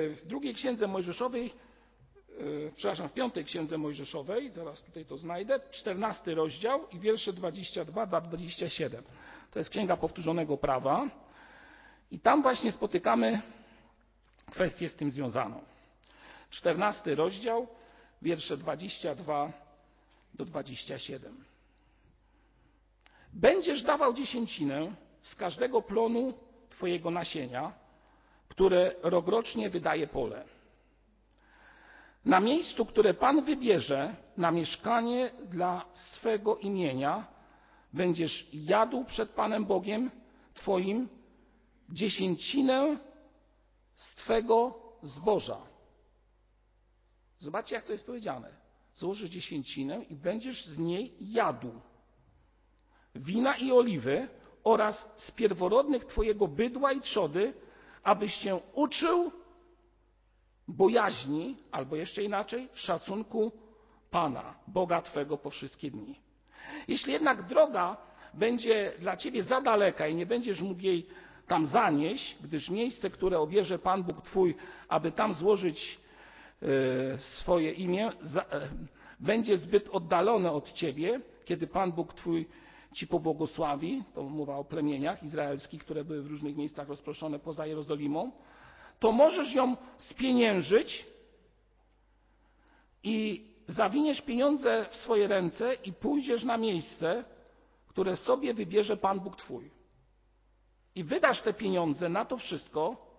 w 0.09 0.25
drugiej 0.27 0.53
księdze 0.53 0.87
Mojżeszowej, 0.87 1.45
e, 1.47 2.71
przepraszam, 2.75 3.09
w 3.09 3.13
piątej 3.13 3.45
księdze 3.45 3.77
Mojżeszowej, 3.77 4.49
zaraz 4.49 4.81
tutaj 4.81 5.05
to 5.05 5.17
znajdę, 5.17 5.59
czternasty 5.71 6.35
rozdział 6.35 6.87
i 6.89 6.99
wiersze 6.99 7.33
22 7.33 8.05
do 8.05 8.21
27. 8.21 9.03
To 9.51 9.59
jest 9.59 9.69
księga 9.69 9.97
powtórzonego 9.97 10.57
prawa 10.57 11.07
i 12.11 12.19
tam 12.19 12.41
właśnie 12.41 12.71
spotykamy 12.71 13.41
kwestię 14.51 14.89
z 14.89 14.95
tym 14.95 15.11
związaną. 15.11 15.61
Czternasty 16.49 17.15
rozdział, 17.15 17.67
wiersze 18.21 18.57
22 18.57 19.51
do 20.33 20.45
27. 20.45 21.45
Będziesz 23.33 23.83
dawał 23.83 24.13
dziesięcinę 24.13 24.95
z 25.21 25.35
każdego 25.35 25.81
plonu 25.81 26.33
Twojego 26.69 27.11
nasienia, 27.11 27.73
które 28.47 28.95
rokrocznie 29.03 29.69
wydaje 29.69 30.07
pole. 30.07 30.45
Na 32.25 32.39
miejscu, 32.39 32.85
które 32.85 33.13
Pan 33.13 33.43
wybierze 33.43 34.15
na 34.37 34.51
mieszkanie 34.51 35.31
dla 35.49 35.85
swego 35.93 36.57
imienia, 36.57 37.27
będziesz 37.93 38.49
jadł 38.53 39.05
przed 39.05 39.29
Panem 39.29 39.65
Bogiem 39.65 40.11
Twoim 40.53 41.09
dziesięcinę 41.89 42.97
z 43.95 44.15
Twego 44.15 44.79
zboża. 45.03 45.57
Zobaczcie, 47.39 47.75
jak 47.75 47.85
to 47.85 47.91
jest 47.91 48.05
powiedziane. 48.05 48.49
Złożysz 48.93 49.29
dziesięcinę 49.29 50.03
i 50.03 50.15
będziesz 50.15 50.65
z 50.65 50.79
niej 50.79 51.13
jadł. 51.19 51.71
Wina 53.15 53.57
i 53.57 53.71
oliwy 53.71 54.27
oraz 54.63 55.13
z 55.17 55.31
pierworodnych 55.31 56.05
Twojego 56.05 56.47
bydła 56.47 56.91
i 56.91 57.01
trzody, 57.01 57.53
abyś 58.03 58.33
się 58.33 58.59
uczył 58.73 59.31
bojaźni, 60.67 61.55
albo 61.71 61.95
jeszcze 61.95 62.23
inaczej, 62.23 62.69
szacunku 62.73 63.51
Pana, 64.11 64.55
Boga 64.67 65.01
Twego 65.01 65.37
po 65.37 65.49
wszystkie 65.49 65.91
dni. 65.91 66.19
Jeśli 66.87 67.13
jednak 67.13 67.43
droga 67.43 67.97
będzie 68.33 68.93
dla 68.99 69.17
Ciebie 69.17 69.43
za 69.43 69.61
daleka 69.61 70.07
i 70.07 70.15
nie 70.15 70.25
będziesz 70.25 70.61
mógł 70.61 70.81
jej 70.81 71.07
tam 71.47 71.65
zanieść, 71.65 72.37
gdyż 72.43 72.69
miejsce, 72.69 73.09
które 73.09 73.39
obierze 73.39 73.79
Pan 73.79 74.03
Bóg 74.03 74.21
Twój, 74.21 74.55
aby 74.89 75.11
tam 75.11 75.33
złożyć 75.33 75.99
e, 76.61 77.17
swoje 77.17 77.71
imię, 77.71 78.07
e, 78.07 78.69
będzie 79.19 79.57
zbyt 79.57 79.89
oddalone 79.89 80.51
od 80.51 80.71
Ciebie, 80.71 81.21
kiedy 81.45 81.67
Pan 81.67 81.91
Bóg 81.91 82.13
Twój 82.13 82.47
ci 82.93 83.07
pobłogosławi, 83.07 84.03
to 84.13 84.23
mowa 84.23 84.57
o 84.57 84.63
plemieniach 84.63 85.23
izraelskich, 85.23 85.83
które 85.83 86.03
były 86.03 86.21
w 86.21 86.27
różnych 86.27 86.55
miejscach 86.55 86.87
rozproszone 86.87 87.39
poza 87.39 87.65
Jerozolimą, 87.65 88.31
to 88.99 89.11
możesz 89.11 89.53
ją 89.53 89.77
spieniężyć 89.97 91.05
i 93.03 93.47
zawiniesz 93.67 94.21
pieniądze 94.21 94.85
w 94.91 94.95
swoje 94.95 95.27
ręce 95.27 95.73
i 95.73 95.93
pójdziesz 95.93 96.43
na 96.43 96.57
miejsce, 96.57 97.23
które 97.87 98.15
sobie 98.15 98.53
wybierze 98.53 98.97
Pan 98.97 99.19
Bóg 99.19 99.35
Twój. 99.35 99.71
I 100.95 101.03
wydasz 101.03 101.41
te 101.41 101.53
pieniądze 101.53 102.09
na 102.09 102.25
to 102.25 102.37
wszystko, 102.37 103.09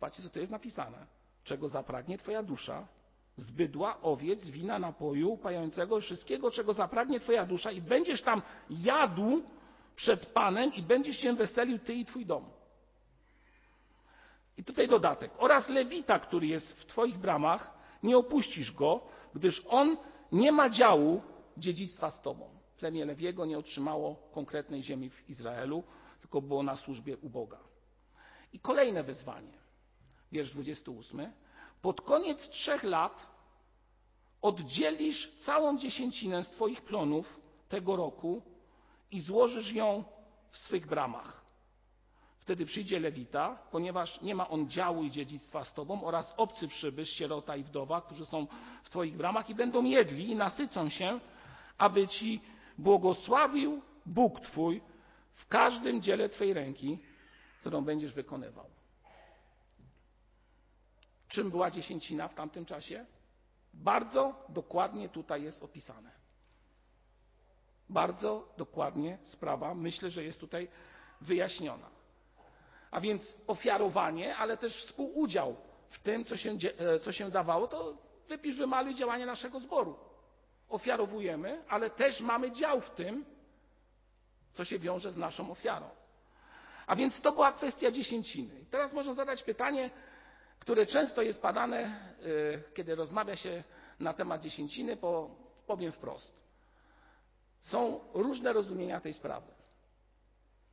patrzcie 0.00 0.22
co 0.22 0.30
to 0.30 0.38
jest 0.38 0.52
napisane, 0.52 1.06
czego 1.44 1.68
zapragnie 1.68 2.18
Twoja 2.18 2.42
dusza, 2.42 2.86
z 3.38 3.50
bydła, 3.50 4.00
owiec, 4.02 4.44
wina, 4.44 4.78
napoju, 4.78 5.32
upajającego, 5.32 6.00
wszystkiego, 6.00 6.50
czego 6.50 6.72
zapragnie 6.72 7.20
Twoja 7.20 7.46
dusza 7.46 7.70
i 7.70 7.80
będziesz 7.80 8.22
tam 8.22 8.42
jadł 8.70 9.42
przed 9.96 10.26
Panem 10.26 10.74
i 10.74 10.82
będziesz 10.82 11.16
się 11.16 11.32
weselił 11.32 11.78
Ty 11.78 11.94
i 11.94 12.04
Twój 12.04 12.26
dom. 12.26 12.44
I 14.56 14.64
tutaj 14.64 14.88
dodatek. 14.88 15.30
Oraz 15.38 15.68
Lewita, 15.68 16.18
który 16.18 16.46
jest 16.46 16.72
w 16.72 16.86
Twoich 16.86 17.18
bramach, 17.18 17.78
nie 18.02 18.18
opuścisz 18.18 18.72
go, 18.72 19.00
gdyż 19.34 19.62
on 19.68 19.96
nie 20.32 20.52
ma 20.52 20.70
działu 20.70 21.22
dziedzictwa 21.56 22.10
z 22.10 22.22
Tobą. 22.22 22.50
Plemię 22.78 23.04
Lewiego 23.04 23.46
nie 23.46 23.58
otrzymało 23.58 24.16
konkretnej 24.32 24.82
ziemi 24.82 25.10
w 25.10 25.30
Izraelu, 25.30 25.84
tylko 26.20 26.42
było 26.42 26.62
na 26.62 26.76
służbie 26.76 27.16
u 27.16 27.28
Boga. 27.28 27.58
I 28.52 28.60
kolejne 28.60 29.02
wezwanie. 29.02 29.52
Wiersz 30.32 30.50
28 30.50 31.32
pod 31.82 32.00
koniec 32.00 32.48
trzech 32.48 32.82
lat 32.82 33.26
oddzielisz 34.42 35.32
całą 35.36 35.78
dziesięcinę 35.78 36.44
z 36.44 36.50
Twoich 36.50 36.82
plonów 36.82 37.40
tego 37.68 37.96
roku 37.96 38.42
i 39.10 39.20
złożysz 39.20 39.72
ją 39.72 40.04
w 40.50 40.58
swych 40.58 40.86
bramach. 40.86 41.48
Wtedy 42.38 42.66
przyjdzie 42.66 43.00
Lewita, 43.00 43.58
ponieważ 43.70 44.20
nie 44.20 44.34
ma 44.34 44.48
on 44.48 44.70
działu 44.70 45.04
i 45.04 45.10
dziedzictwa 45.10 45.64
z 45.64 45.74
Tobą 45.74 46.04
oraz 46.04 46.34
obcy 46.36 46.68
przybysz, 46.68 47.10
sierota 47.10 47.56
i 47.56 47.64
wdowa, 47.64 48.00
którzy 48.00 48.26
są 48.26 48.46
w 48.82 48.90
Twoich 48.90 49.16
bramach 49.16 49.50
i 49.50 49.54
będą 49.54 49.84
jedli 49.84 50.30
i 50.30 50.36
nasycą 50.36 50.88
się, 50.88 51.20
aby 51.78 52.08
Ci 52.08 52.40
błogosławił 52.78 53.82
Bóg 54.06 54.40
Twój 54.40 54.80
w 55.34 55.46
każdym 55.46 56.02
dziele 56.02 56.28
Twojej 56.28 56.54
ręki, 56.54 56.98
którą 57.60 57.84
będziesz 57.84 58.12
wykonywał. 58.14 58.66
Czym 61.38 61.50
była 61.50 61.70
dziesięcina 61.70 62.28
w 62.28 62.34
tamtym 62.34 62.64
czasie? 62.64 63.06
Bardzo 63.74 64.34
dokładnie 64.48 65.08
tutaj 65.08 65.42
jest 65.42 65.62
opisane. 65.62 66.10
Bardzo 67.88 68.48
dokładnie 68.56 69.18
sprawa, 69.24 69.74
myślę, 69.74 70.10
że 70.10 70.24
jest 70.24 70.40
tutaj 70.40 70.68
wyjaśniona. 71.20 71.90
A 72.90 73.00
więc 73.00 73.36
ofiarowanie, 73.46 74.36
ale 74.36 74.56
też 74.56 74.84
współudział 74.84 75.56
w 75.88 75.98
tym, 75.98 76.24
co 76.24 76.36
się, 76.36 76.56
e, 76.78 76.98
co 76.98 77.12
się 77.12 77.30
dawało, 77.30 77.66
to 77.66 77.96
wypisz, 78.28 78.56
wymaluj 78.56 78.94
działanie 78.94 79.26
naszego 79.26 79.60
zboru. 79.60 79.96
Ofiarowujemy, 80.68 81.64
ale 81.68 81.90
też 81.90 82.20
mamy 82.20 82.52
dział 82.52 82.80
w 82.80 82.90
tym, 82.90 83.24
co 84.52 84.64
się 84.64 84.78
wiąże 84.78 85.12
z 85.12 85.16
naszą 85.16 85.50
ofiarą. 85.50 85.90
A 86.86 86.96
więc 86.96 87.20
to 87.20 87.32
była 87.32 87.52
kwestia 87.52 87.90
dziesięciny. 87.90 88.60
I 88.60 88.66
teraz 88.66 88.92
można 88.92 89.14
zadać 89.14 89.42
pytanie, 89.42 89.90
które 90.68 90.86
często 90.86 91.22
jest 91.22 91.42
padane, 91.42 92.00
kiedy 92.74 92.94
rozmawia 92.94 93.36
się 93.36 93.64
na 94.00 94.12
temat 94.12 94.42
dziesięciny, 94.42 94.96
bo 94.96 95.36
powiem 95.66 95.92
wprost. 95.92 96.42
Są 97.60 98.00
różne 98.14 98.52
rozumienia 98.52 99.00
tej 99.00 99.12
sprawy. 99.12 99.52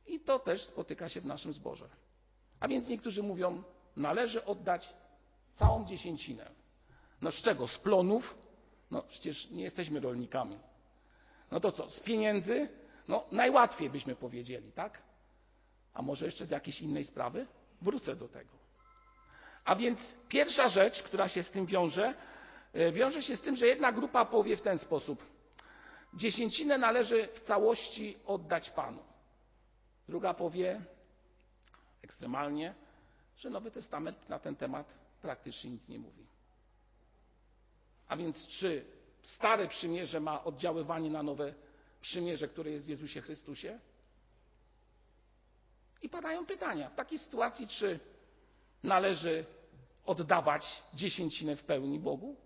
I 0.06 0.20
to 0.20 0.38
też 0.38 0.64
spotyka 0.64 1.08
się 1.08 1.20
w 1.20 1.26
naszym 1.26 1.52
zborze. 1.52 1.88
A 2.60 2.68
więc 2.68 2.88
niektórzy 2.88 3.22
mówią, 3.22 3.62
należy 3.96 4.44
oddać 4.44 4.94
całą 5.54 5.84
dziesięcinę. 5.86 6.50
No 7.22 7.30
z 7.30 7.34
czego? 7.34 7.68
Z 7.68 7.78
plonów? 7.78 8.34
No 8.90 9.02
przecież 9.02 9.50
nie 9.50 9.62
jesteśmy 9.62 10.00
rolnikami. 10.00 10.58
No 11.50 11.60
to 11.60 11.72
co? 11.72 11.90
Z 11.90 12.00
pieniędzy? 12.00 12.68
No 13.08 13.24
najłatwiej 13.32 13.90
byśmy 13.90 14.16
powiedzieli, 14.16 14.72
tak? 14.72 15.02
A 15.94 16.02
może 16.02 16.26
jeszcze 16.26 16.46
z 16.46 16.50
jakiejś 16.50 16.80
innej 16.80 17.04
sprawy? 17.04 17.46
Wrócę 17.82 18.16
do 18.16 18.28
tego. 18.28 18.65
A 19.66 19.76
więc 19.76 20.16
pierwsza 20.28 20.68
rzecz, 20.68 21.02
która 21.02 21.28
się 21.28 21.42
z 21.42 21.50
tym 21.50 21.66
wiąże, 21.66 22.14
wiąże 22.92 23.22
się 23.22 23.36
z 23.36 23.40
tym, 23.40 23.56
że 23.56 23.66
jedna 23.66 23.92
grupa 23.92 24.24
powie 24.24 24.56
w 24.56 24.62
ten 24.62 24.78
sposób: 24.78 25.24
dziesięcinę 26.14 26.78
należy 26.78 27.28
w 27.34 27.40
całości 27.40 28.16
oddać 28.26 28.70
Panu. 28.70 29.02
Druga 30.08 30.34
powie 30.34 30.80
ekstremalnie, 32.02 32.74
że 33.36 33.50
Nowy 33.50 33.70
Testament 33.70 34.28
na 34.28 34.38
ten 34.38 34.56
temat 34.56 34.98
praktycznie 35.22 35.70
nic 35.70 35.88
nie 35.88 35.98
mówi. 35.98 36.26
A 38.08 38.16
więc 38.16 38.48
czy 38.48 38.84
stare 39.22 39.68
przymierze 39.68 40.20
ma 40.20 40.44
oddziaływanie 40.44 41.10
na 41.10 41.22
nowe 41.22 41.54
przymierze, 42.00 42.48
które 42.48 42.70
jest 42.70 42.86
w 42.86 42.88
Jezusie 42.88 43.20
Chrystusie? 43.20 43.80
I 46.02 46.08
padają 46.08 46.46
pytania. 46.46 46.90
W 46.90 46.94
takiej 46.94 47.18
sytuacji, 47.18 47.68
czy 47.68 48.00
należy 48.82 49.44
oddawać 50.06 50.82
dziesięcinę 50.94 51.56
w 51.56 51.64
pełni 51.64 51.98
Bogu? 51.98 52.36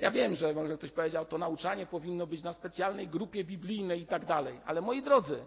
Ja 0.00 0.10
wiem, 0.10 0.34
że 0.34 0.54
może 0.54 0.76
ktoś 0.76 0.90
powiedział, 0.90 1.26
to 1.26 1.38
nauczanie 1.38 1.86
powinno 1.86 2.26
być 2.26 2.42
na 2.42 2.52
specjalnej 2.52 3.08
grupie 3.08 3.44
biblijnej 3.44 4.02
i 4.02 4.06
tak 4.06 4.24
dalej. 4.24 4.60
Ale 4.66 4.80
moi 4.80 5.02
drodzy, 5.02 5.46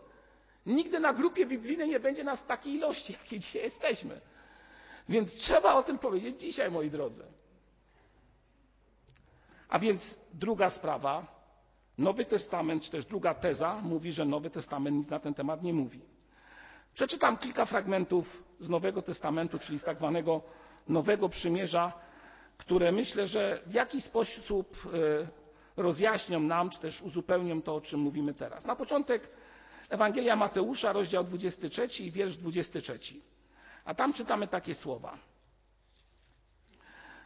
nigdy 0.65 0.99
na 0.99 1.13
grupie 1.13 1.45
biblijnej 1.45 1.89
nie 1.89 1.99
będzie 1.99 2.23
nas 2.23 2.45
takiej 2.45 2.73
ilości, 2.73 3.13
jakiej 3.23 3.39
dzisiaj 3.39 3.61
jesteśmy. 3.61 4.21
Więc 5.09 5.33
trzeba 5.33 5.73
o 5.73 5.83
tym 5.83 5.99
powiedzieć 5.99 6.39
dzisiaj, 6.39 6.71
moi 6.71 6.89
drodzy. 6.89 7.23
A 9.69 9.79
więc 9.79 10.19
druga 10.33 10.69
sprawa. 10.69 11.41
Nowy 11.97 12.25
Testament, 12.25 12.83
czy 12.83 12.91
też 12.91 13.05
druga 13.05 13.33
teza 13.33 13.75
mówi, 13.81 14.11
że 14.11 14.25
Nowy 14.25 14.49
Testament 14.49 14.97
nic 14.97 15.09
na 15.09 15.19
ten 15.19 15.33
temat 15.33 15.63
nie 15.63 15.73
mówi. 15.73 16.01
Przeczytam 16.93 17.37
kilka 17.37 17.65
fragmentów 17.65 18.43
z 18.59 18.69
Nowego 18.69 19.01
Testamentu, 19.01 19.59
czyli 19.59 19.79
z 19.79 19.83
tak 19.83 19.97
zwanego 19.97 20.41
Nowego 20.87 21.29
Przymierza, 21.29 21.93
które 22.57 22.91
myślę, 22.91 23.27
że 23.27 23.61
w 23.65 23.73
jakiś 23.73 24.03
sposób 24.03 24.77
rozjaśnią 25.77 26.39
nam, 26.39 26.69
czy 26.69 26.79
też 26.79 27.01
uzupełnią 27.01 27.61
to, 27.61 27.75
o 27.75 27.81
czym 27.81 27.99
mówimy 27.99 28.33
teraz. 28.33 28.65
Na 28.65 28.75
początek 28.75 29.29
Ewangelia 29.89 30.35
Mateusza, 30.35 30.93
rozdział 30.93 31.23
23 31.23 32.03
i 32.03 32.11
wiersz 32.11 32.37
23. 32.37 32.99
A 33.85 33.95
tam 33.95 34.13
czytamy 34.13 34.47
takie 34.47 34.75
słowa. 34.75 35.17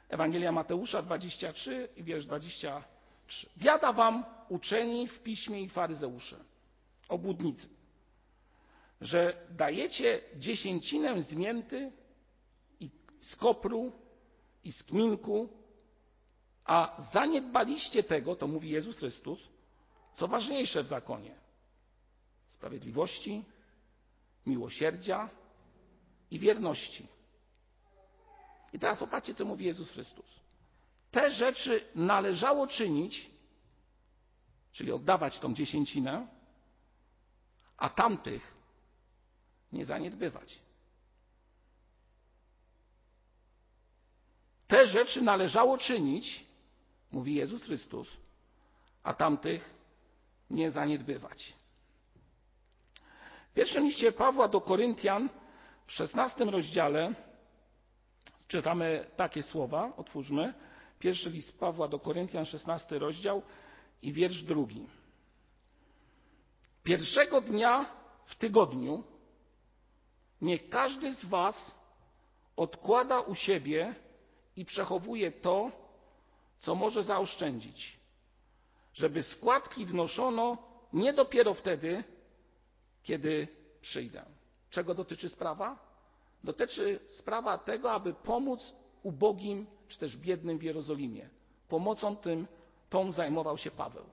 Ewangelia 0.10 0.52
Mateusza 0.52 1.02
23 1.02 1.90
i 1.98 2.04
wiersz 2.04 2.26
23. 2.26 3.50
Biada 3.58 3.94
wam 3.94 4.26
uczeni 4.50 5.08
w 5.08 5.24
piśmie 5.24 5.62
i 5.62 5.70
faryzeusze, 5.70 6.36
obłudnicy, 7.10 7.70
że 9.02 9.34
dajecie 9.52 10.22
dziesięcinę 10.36 11.22
z 11.22 11.34
mięty 11.34 11.92
z 13.20 13.36
kopru 13.36 13.92
i 14.64 14.72
z 14.72 14.84
kminku, 14.84 15.50
a 16.66 17.02
zaniedbaliście 17.14 18.04
tego, 18.04 18.36
to 18.36 18.48
mówi 18.48 18.70
Jezus 18.70 18.98
Chrystus, 18.98 19.50
co 20.16 20.28
ważniejsze 20.28 20.84
w 20.84 20.88
zakonie 20.88 21.36
sprawiedliwości, 22.48 23.44
miłosierdzia 24.46 25.30
i 26.32 26.40
wierności. 26.40 27.08
I 28.74 28.80
teraz 28.80 29.00
popatrzcie, 29.00 29.34
co 29.34 29.46
mówi 29.46 29.66
Jezus 29.66 29.92
Chrystus. 29.92 30.40
Te 31.12 31.32
rzeczy 31.32 31.86
należało 31.96 32.68
czynić, 32.68 33.30
czyli 34.72 34.92
oddawać 34.92 35.40
tą 35.40 35.54
dziesięcinę, 35.54 36.28
a 37.78 37.90
tamtych 37.90 38.56
nie 39.72 39.86
zaniedbywać. 39.86 40.60
Te 44.68 44.86
rzeczy 44.86 45.22
należało 45.22 45.78
czynić, 45.78 46.46
mówi 47.12 47.36
Jezus 47.36 47.64
Chrystus, 47.64 48.18
a 49.04 49.14
tamtych 49.14 49.76
nie 50.50 50.72
zaniedbywać. 50.72 51.54
W 53.52 53.54
pierwszym 53.54 53.86
liście 53.86 54.12
Pawła 54.12 54.48
do 54.48 54.62
Koryntian 54.62 55.30
w 55.88 55.92
szesnastym 55.92 56.50
rozdziale 56.50 57.14
czytamy 58.48 59.06
takie 59.16 59.44
słowa. 59.44 59.94
Otwórzmy. 59.98 60.54
Pierwszy 61.00 61.30
list 61.30 61.60
Pawła 61.60 61.88
do 61.88 62.00
Koryntian, 62.00 62.46
szesnasty 62.46 63.00
rozdział 63.00 63.42
i 64.02 64.14
wiersz 64.14 64.44
drugi. 64.44 64.88
Pierwszego 66.84 67.42
dnia 67.42 67.86
w 68.26 68.36
tygodniu 68.36 69.04
niech 70.42 70.70
każdy 70.70 71.16
z 71.16 71.26
Was 71.26 71.76
odkłada 72.56 73.20
u 73.20 73.36
siebie 73.36 73.96
i 74.56 74.66
przechowuje 74.66 75.32
to, 75.32 75.72
co 76.60 76.76
może 76.76 77.04
zaoszczędzić, 77.04 78.00
żeby 78.94 79.24
składki 79.24 79.86
wnoszono 79.86 80.58
nie 80.94 81.14
dopiero 81.14 81.54
wtedy, 81.54 82.04
kiedy 83.04 83.48
przyjdę. 83.82 84.26
Czego 84.70 84.96
dotyczy 84.96 85.30
sprawa? 85.30 85.80
Dotyczy 86.44 87.00
sprawa 87.08 87.58
tego, 87.58 87.92
aby 87.92 88.14
pomóc 88.14 88.74
ubogim 89.04 89.68
czy 89.88 90.00
też 90.00 90.18
biednym 90.18 90.58
w 90.58 90.64
Jerozolimie. 90.64 91.30
Pomocą 91.70 92.16
tym, 92.16 92.48
tą 92.90 93.12
zajmował 93.12 93.58
się 93.58 93.72
Paweł. 93.72 94.06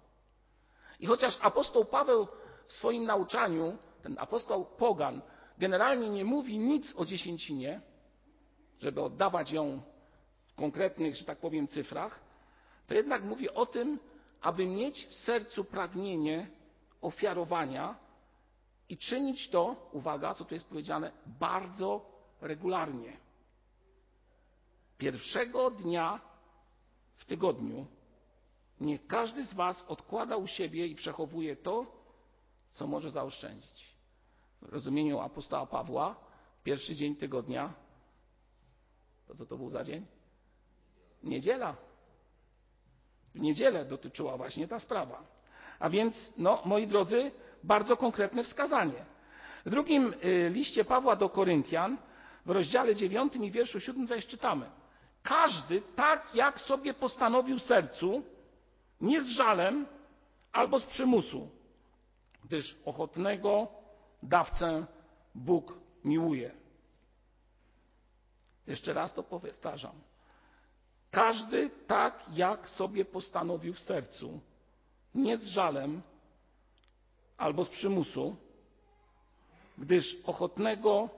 I 1.01 1.07
chociaż 1.07 1.39
apostoł 1.41 1.85
Paweł 1.85 2.29
w 2.67 2.73
swoim 2.73 3.05
nauczaniu, 3.05 3.77
ten 4.03 4.17
apostoł 4.19 4.65
Pogan, 4.65 5.23
generalnie 5.59 6.09
nie 6.09 6.25
mówi 6.25 6.59
nic 6.59 6.95
o 6.97 7.05
dziesięcinie, 7.05 7.81
żeby 8.81 9.03
oddawać 9.03 9.53
ją 9.53 9.83
konkretnych, 10.57 11.17
że 11.17 11.25
tak 11.25 11.39
powiem, 11.39 11.69
cyfrach, 11.69 12.21
to 12.87 12.95
jednak 12.95 13.25
mówi 13.25 13.51
o 13.51 13.67
tym, 13.67 13.99
aby 14.41 14.67
mieć 14.67 15.07
w 15.07 15.15
sercu 15.15 15.65
pragnienie 15.65 16.51
ofiarowania 17.01 17.97
i 18.89 18.99
czynić 18.99 19.49
to, 19.49 19.91
uwaga, 19.93 20.35
co 20.35 20.45
tu 20.45 20.55
jest 20.55 20.69
powiedziane, 20.69 21.13
bardzo 21.27 22.07
regularnie. 22.41 23.17
Pierwszego 24.99 25.71
dnia 25.71 26.21
w 27.17 27.25
tygodniu 27.25 27.87
niech 28.81 29.07
każdy 29.07 29.45
z 29.45 29.55
Was 29.55 29.85
odkłada 29.89 30.37
u 30.37 30.47
siebie 30.47 30.87
i 30.87 30.95
przechowuje 30.95 31.57
to, 31.57 31.87
co 32.73 32.87
może 32.87 33.11
zaoszczędzić. 33.11 33.97
W 34.63 34.69
rozumieniu 34.69 35.21
apostoła 35.21 35.67
Pawła, 35.67 36.17
pierwszy 36.65 36.95
dzień 36.95 37.17
tygodnia, 37.17 37.75
to 39.27 39.35
co 39.35 39.47
to 39.47 39.57
był 39.57 39.71
za 39.71 39.85
dzień? 39.85 40.07
Niedziela. 41.23 41.77
W 43.35 43.41
niedzielę 43.41 43.85
dotyczyła 43.85 44.37
właśnie 44.37 44.69
ta 44.69 44.79
sprawa. 44.79 45.25
A 45.79 45.91
więc, 45.91 46.35
no, 46.37 46.63
moi 46.65 46.87
drodzy, 46.87 47.31
bardzo 47.65 47.97
konkretne 47.97 48.45
wskazanie. 48.45 49.05
W 49.67 49.71
drugim 49.71 50.15
liście 50.51 50.85
Pawła 50.85 51.17
do 51.17 51.29
Koryntian, 51.29 51.99
w 52.47 52.51
rozdziale 52.51 52.95
9 52.95 53.37
i 53.37 53.51
wierszu 53.51 53.81
7 53.81 54.07
zaś 54.07 54.27
czytamy. 54.27 54.71
Każdy 55.23 55.83
tak, 55.97 56.35
jak 56.35 56.61
sobie 56.61 56.95
postanowił 56.95 57.59
sercu, 57.59 58.23
nie 59.01 59.23
z 59.23 59.27
żalem 59.27 59.87
albo 60.53 60.79
z 60.81 60.87
przymusu, 60.87 61.49
gdyż 62.45 62.77
ochotnego 62.85 63.69
dawcę 64.23 64.87
Bóg 65.35 65.75
miłuje. 66.05 66.51
Jeszcze 68.67 68.93
raz 68.93 69.15
to 69.15 69.23
powtarzam. 69.23 69.93
Każdy 71.13 71.71
tak, 71.87 72.25
jak 72.33 72.69
sobie 72.69 73.05
postanowił 73.05 73.75
w 73.75 73.81
sercu, 73.81 74.41
nie 75.15 75.37
z 75.37 75.45
żalem 75.45 76.03
albo 77.37 77.65
z 77.65 77.69
przymusu, 77.69 78.37
gdyż 79.79 80.17
ochotnego 80.25 81.09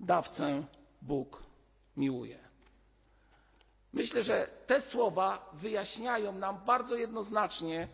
dawcę 0.00 0.62
Bóg 1.02 1.42
miłuje. 1.96 2.38
Myślę, 3.92 4.22
że 4.22 4.48
te 4.66 4.80
słowa 4.80 5.50
wyjaśniają 5.52 6.32
nam 6.32 6.64
bardzo 6.64 6.96
jednoznacznie 6.96 7.88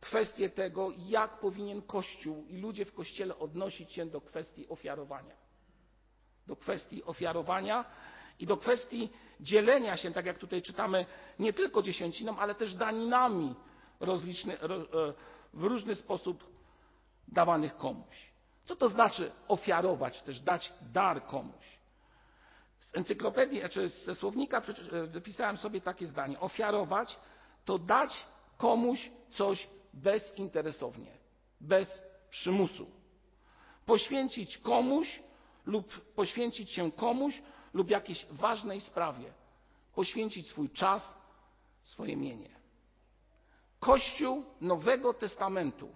kwestię 0.00 0.50
tego, 0.50 0.90
jak 1.08 1.40
powinien 1.40 1.82
Kościół 1.82 2.44
i 2.46 2.56
ludzie 2.56 2.84
w 2.84 2.94
Kościele 2.94 3.38
odnosić 3.38 3.92
się 3.92 4.06
do 4.06 4.20
kwestii 4.20 4.68
ofiarowania. 4.68 5.34
Do 6.46 6.56
kwestii 6.56 7.04
ofiarowania 7.04 7.84
i 8.38 8.46
do 8.46 8.56
kwestii 8.56 9.10
dzielenia 9.40 9.96
się, 9.96 10.12
tak 10.12 10.26
jak 10.26 10.38
tutaj 10.38 10.62
czytamy, 10.62 11.06
nie 11.38 11.52
tylko 11.52 11.82
dziesięciną, 11.82 12.38
ale 12.38 12.54
też 12.54 12.74
daninami 12.74 13.54
e, 14.00 14.06
w 15.54 15.64
różny 15.64 15.94
sposób 15.94 16.44
dawanych 17.28 17.76
komuś. 17.76 18.32
Co 18.64 18.76
to 18.76 18.88
znaczy 18.88 19.32
ofiarować, 19.48 20.22
też 20.22 20.40
dać 20.40 20.72
dar 20.92 21.26
komuś? 21.26 21.78
Z 22.80 22.96
encyklopedii, 22.96 23.62
czy 23.70 23.88
ze 23.88 24.14
słownika 24.14 24.62
e, 24.92 25.06
wypisałem 25.06 25.56
sobie 25.56 25.80
takie 25.80 26.06
zdanie. 26.06 26.40
Ofiarować 26.40 27.18
to 27.64 27.78
dać 27.78 28.26
komuś 28.56 29.10
coś 29.30 29.68
bezinteresownie, 29.94 31.12
bez 31.60 32.02
przymusu. 32.30 32.90
Poświęcić 33.86 34.58
komuś 34.58 35.22
lub 35.66 36.00
poświęcić 36.14 36.70
się 36.70 36.92
komuś 36.92 37.42
lub 37.74 37.90
jakiejś 37.90 38.26
ważnej 38.30 38.80
sprawie. 38.80 39.32
Poświęcić 39.94 40.48
swój 40.48 40.70
czas, 40.70 41.18
swoje 41.82 42.16
mienie. 42.16 42.50
Kościół 43.80 44.44
Nowego 44.60 45.14
Testamentu 45.14 45.88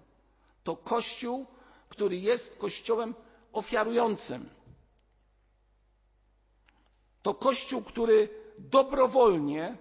to 0.63 0.75
Kościół, 0.75 1.45
który 1.89 2.17
jest 2.17 2.57
Kościołem 2.57 3.15
ofiarującym. 3.53 4.49
To 7.21 7.33
Kościół, 7.33 7.83
który 7.83 8.29
dobrowolnie, 8.57 9.77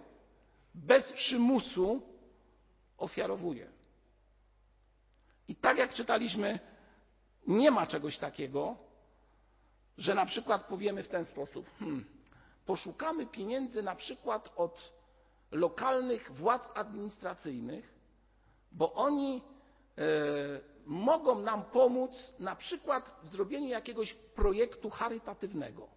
bez 0.75 1.13
przymusu 1.13 2.03
ofiarowuje. 2.99 3.71
I 5.49 5.57
tak 5.57 5.79
jak 5.79 5.95
czytaliśmy, 5.95 6.59
nie 7.47 7.71
ma 7.71 7.87
czegoś 7.87 8.19
takiego, 8.19 8.77
że 9.99 10.15
na 10.15 10.27
przykład 10.27 10.67
powiemy 10.67 11.03
w 11.03 11.09
ten 11.09 11.25
sposób: 11.25 11.67
hmm, 11.79 12.05
poszukamy 12.67 13.27
pieniędzy 13.27 13.83
na 13.83 13.97
przykład 13.97 14.53
od 14.57 14.93
lokalnych 15.51 16.33
władz 16.33 16.71
administracyjnych, 16.75 17.95
bo 18.73 18.93
oni 18.93 19.43
e, 19.99 20.03
mogą 20.87 21.39
nam 21.39 21.65
pomóc 21.65 22.33
na 22.39 22.57
przykład 22.57 23.21
w 23.23 23.29
zrobieniu 23.29 23.69
jakiegoś 23.69 24.15
projektu 24.15 24.91
charytatywnego. 24.91 25.89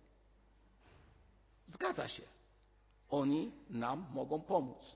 Zgadza 1.67 2.07
się. 2.07 2.23
Oni 3.09 3.51
nam 3.69 4.05
mogą 4.13 4.41
pomóc. 4.41 4.95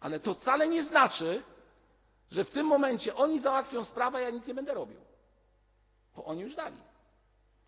Ale 0.00 0.20
to 0.20 0.34
wcale 0.34 0.68
nie 0.68 0.82
znaczy, 0.82 1.42
że 2.30 2.44
w 2.44 2.50
tym 2.50 2.66
momencie 2.66 3.14
oni 3.14 3.40
załatwią 3.40 3.84
sprawę, 3.84 4.18
a 4.18 4.20
ja 4.20 4.30
nic 4.30 4.46
nie 4.46 4.54
będę 4.54 4.74
robił. 4.74 5.00
Bo 6.16 6.24
oni 6.24 6.40
już 6.40 6.54
dali. 6.54 6.76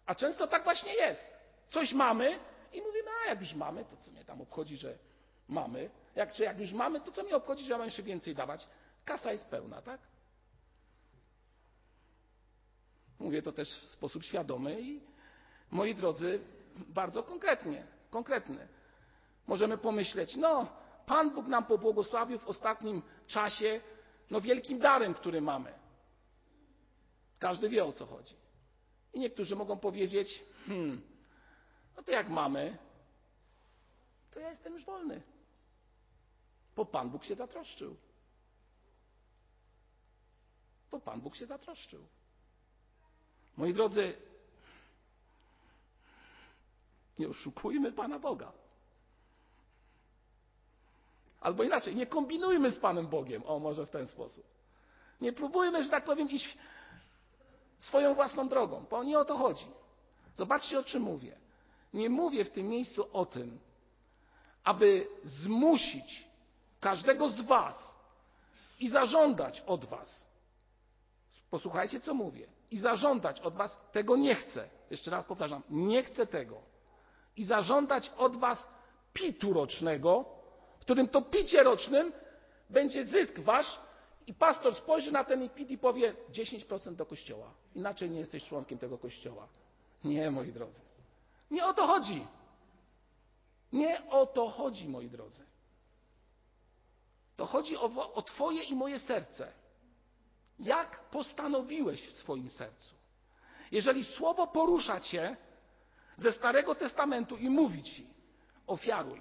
A 0.07 0.15
często 0.15 0.47
tak 0.47 0.65
właśnie 0.65 0.95
jest. 0.95 1.35
Coś 1.69 1.93
mamy 1.93 2.39
i 2.73 2.83
mówimy, 2.83 3.11
a 3.25 3.29
jak 3.29 3.41
już 3.41 3.55
mamy, 3.55 3.85
to 3.85 3.97
co 3.97 4.11
mnie 4.11 4.25
tam 4.25 4.41
obchodzi, 4.41 4.77
że 4.77 4.99
mamy. 5.49 5.91
Jak, 6.15 6.33
czy 6.33 6.43
jak 6.43 6.59
już 6.59 6.73
mamy, 6.73 7.01
to 7.01 7.13
co 7.13 7.23
mnie 7.23 7.37
obchodzi, 7.37 7.65
że 7.65 7.71
ja 7.71 7.79
mam 7.79 7.87
jeszcze 7.87 8.03
więcej 8.03 8.35
dawać. 8.35 8.67
Kasa 9.05 9.33
jest 9.33 9.47
pełna, 9.47 9.83
tak? 9.83 10.01
Mówię 13.19 13.43
to 13.43 13.53
też 13.53 13.69
w 13.81 13.89
sposób 13.89 14.25
świadomy 14.25 14.81
i 14.81 15.01
moi 15.71 15.95
drodzy, 15.95 16.41
bardzo 16.77 17.23
konkretnie, 17.23 17.87
konkretny. 18.11 18.69
Możemy 19.47 19.79
pomyśleć, 19.79 20.37
no, 20.37 20.67
Pan 21.07 21.31
Bóg 21.31 21.47
nam 21.47 21.65
pobłogosławił 21.65 22.39
w 22.39 22.49
ostatnim 22.49 23.03
czasie 23.27 23.81
no, 24.31 24.41
wielkim 24.41 24.79
darem, 24.79 25.15
który 25.15 25.41
mamy. 25.41 25.73
Każdy 27.39 27.69
wie 27.69 27.85
o 27.85 27.93
co 27.93 28.07
chodzi. 28.07 28.44
I 29.15 29.21
niektórzy 29.21 29.57
mogą 29.57 29.79
powiedzieć, 29.79 30.45
hmm, 30.67 31.03
no 31.97 32.03
to 32.03 32.11
jak 32.13 32.29
mamy, 32.29 32.79
to 34.31 34.41
ja 34.41 34.51
jestem 34.51 34.73
już 34.73 34.85
wolny. 34.85 35.23
Bo 36.77 36.85
Pan 36.85 37.11
Bóg 37.11 37.25
się 37.25 37.35
zatroszczył. 37.35 37.97
Bo 40.91 41.01
Pan 41.01 41.21
Bóg 41.21 41.37
się 41.37 41.47
zatroszczył. 41.47 42.07
Moi 43.57 43.73
drodzy, 43.75 44.17
nie 47.19 47.29
oszukujmy 47.29 47.93
Pana 47.93 48.19
Boga. 48.19 48.53
Albo 51.41 51.63
inaczej, 51.63 51.97
nie 51.97 52.07
kombinujmy 52.07 52.71
z 52.71 52.79
Panem 52.79 53.07
Bogiem. 53.07 53.43
O, 53.47 53.59
może 53.59 53.87
w 53.87 53.91
ten 53.91 54.07
sposób. 54.07 54.45
Nie 55.21 55.33
próbujmy, 55.33 55.85
że 55.85 55.91
tak 55.91 56.05
powiem, 56.05 56.31
iść 56.31 56.59
swoją 57.85 58.15
własną 58.15 58.49
drogą, 58.49 58.85
bo 58.91 59.05
nie 59.05 59.19
o 59.19 59.25
to 59.25 59.37
chodzi. 59.37 59.67
Zobaczcie, 60.35 60.79
o 60.79 60.85
czym 60.85 61.03
mówię. 61.03 61.37
Nie 61.93 62.11
mówię 62.11 62.45
w 62.45 62.51
tym 62.51 62.69
miejscu 62.69 63.09
o 63.13 63.27
tym, 63.27 63.59
aby 64.65 65.07
zmusić 65.23 66.29
każdego 66.81 67.29
z 67.29 67.41
Was 67.41 67.97
i 68.81 68.89
zażądać 68.89 69.61
od 69.67 69.85
Was. 69.85 70.27
Posłuchajcie, 71.51 72.01
co 72.01 72.15
mówię. 72.15 72.47
I 72.71 72.79
zażądać 72.79 73.41
od 73.41 73.55
Was 73.55 73.79
tego 73.93 74.17
nie 74.17 74.35
chcę. 74.35 74.69
Jeszcze 74.91 75.11
raz 75.11 75.25
powtarzam, 75.25 75.63
nie 75.71 76.03
chcę 76.03 76.27
tego. 76.27 76.63
I 77.37 77.45
zażądać 77.45 78.13
od 78.17 78.37
Was 78.37 78.69
pitu 79.13 79.53
rocznego, 79.53 80.25
w 80.79 80.81
którym 80.81 81.09
to 81.09 81.23
picie 81.23 81.63
rocznym 81.63 82.13
będzie 82.71 83.05
zysk 83.05 83.39
Wasz 83.39 83.81
i 84.27 84.35
pastor 84.35 84.75
spojrzy 84.75 85.13
na 85.13 85.25
ten 85.25 85.49
pit 85.51 85.71
i 85.71 85.79
powie 85.79 86.15
10% 86.31 86.95
do 86.95 87.07
kościoła. 87.07 87.55
Inaczej 87.75 88.11
nie 88.11 88.19
jesteś 88.19 88.45
członkiem 88.45 88.79
tego 88.79 88.99
kościoła. 88.99 89.49
Nie, 90.05 90.31
moi 90.31 90.53
drodzy. 90.53 90.81
Nie 91.51 91.67
o 91.67 91.75
to 91.75 91.87
chodzi. 91.87 92.27
Nie 93.73 94.11
o 94.11 94.27
to 94.27 94.49
chodzi, 94.49 94.89
moi 94.89 95.11
drodzy. 95.11 95.43
To 97.37 97.47
chodzi 97.47 97.77
o, 97.77 98.15
o 98.15 98.23
Twoje 98.23 98.63
i 98.63 98.75
moje 98.75 98.99
serce. 98.99 99.53
Jak 100.59 101.01
postanowiłeś 101.11 102.09
w 102.09 102.13
swoim 102.13 102.51
sercu? 102.51 102.95
Jeżeli 103.71 104.05
słowo 104.05 104.47
porusza 104.47 105.01
Cię 105.01 105.37
ze 106.17 106.33
Starego 106.33 106.75
Testamentu 106.75 107.37
i 107.37 107.51
mówi 107.51 107.83
Ci, 107.83 108.07
ofiaruj, 108.67 109.21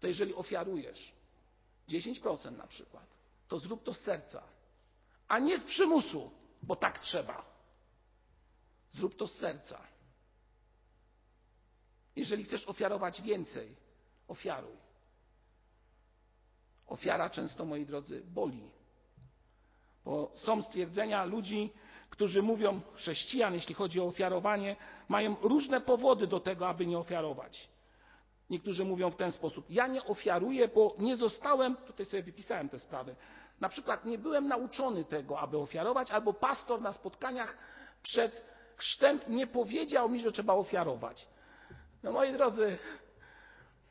to 0.00 0.06
jeżeli 0.06 0.34
ofiarujesz 0.34 1.12
10% 1.88 2.56
na 2.56 2.66
przykład, 2.66 3.06
to 3.50 3.58
zrób 3.58 3.82
to 3.82 3.94
z 3.94 4.00
serca, 4.00 4.42
a 5.28 5.38
nie 5.38 5.58
z 5.58 5.64
przymusu, 5.64 6.30
bo 6.62 6.76
tak 6.76 6.98
trzeba. 6.98 7.44
Zrób 8.92 9.16
to 9.16 9.26
z 9.26 9.34
serca. 9.34 9.80
Jeżeli 12.16 12.44
chcesz 12.44 12.66
ofiarować 12.66 13.22
więcej, 13.22 13.76
ofiaruj. 14.28 14.76
Ofiara 16.86 17.30
często, 17.30 17.64
moi 17.64 17.86
drodzy, 17.86 18.22
boli. 18.26 18.70
Bo 20.04 20.32
są 20.34 20.62
stwierdzenia 20.62 21.24
ludzi, 21.24 21.72
którzy 22.10 22.42
mówią, 22.42 22.80
chrześcijan, 22.94 23.54
jeśli 23.54 23.74
chodzi 23.74 24.00
o 24.00 24.06
ofiarowanie, 24.06 24.76
mają 25.08 25.36
różne 25.42 25.80
powody 25.80 26.26
do 26.26 26.40
tego, 26.40 26.68
aby 26.68 26.86
nie 26.86 26.98
ofiarować. 26.98 27.68
Niektórzy 28.50 28.84
mówią 28.84 29.10
w 29.10 29.16
ten 29.16 29.32
sposób: 29.32 29.70
Ja 29.70 29.86
nie 29.86 30.04
ofiaruję, 30.04 30.68
bo 30.68 30.96
nie 30.98 31.16
zostałem, 31.16 31.76
tutaj 31.76 32.06
sobie 32.06 32.22
wypisałem 32.22 32.68
te 32.68 32.78
sprawy, 32.78 33.16
na 33.60 33.68
przykład 33.68 34.04
nie 34.04 34.18
byłem 34.18 34.48
nauczony 34.48 35.04
tego, 35.04 35.40
aby 35.40 35.58
ofiarować, 35.58 36.10
albo 36.10 36.32
pastor 36.32 36.80
na 36.80 36.92
spotkaniach 36.92 37.56
przed 38.02 38.44
chrztem 38.76 39.20
nie 39.28 39.46
powiedział 39.46 40.08
mi, 40.08 40.20
że 40.20 40.32
trzeba 40.32 40.54
ofiarować. 40.54 41.28
No 42.02 42.12
moi 42.12 42.32
drodzy, 42.32 42.78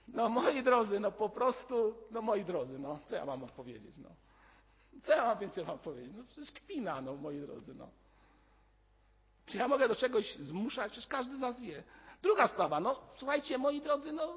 no 0.07 0.29
moi 0.29 0.63
drodzy, 0.63 0.99
no 0.99 1.11
po 1.11 1.29
prostu, 1.29 1.95
no 2.11 2.21
moi 2.21 2.45
drodzy, 2.45 2.79
no 2.79 2.99
co 3.05 3.15
ja 3.15 3.25
mam 3.25 3.43
odpowiedzieć, 3.43 3.97
no. 3.97 4.09
Co 5.03 5.11
ja 5.11 5.25
mam 5.25 5.39
więcej 5.39 5.63
wam 5.63 5.79
powiedzieć? 5.79 6.13
No 6.17 6.23
przecież 6.23 6.51
kpina, 6.51 7.01
no 7.01 7.15
moi 7.15 7.39
drodzy, 7.39 7.75
no. 7.75 7.89
Czy 9.45 9.57
ja 9.57 9.67
mogę 9.67 9.87
do 9.87 9.95
czegoś 9.95 10.35
zmuszać? 10.35 10.91
Przecież 10.91 11.07
każdy 11.07 11.35
z 11.35 11.39
nas 11.39 11.61
wie. 11.61 11.83
Druga 12.21 12.47
sprawa, 12.47 12.79
no 12.79 12.99
słuchajcie, 13.15 13.57
moi 13.57 13.81
drodzy, 13.81 14.11
no 14.11 14.27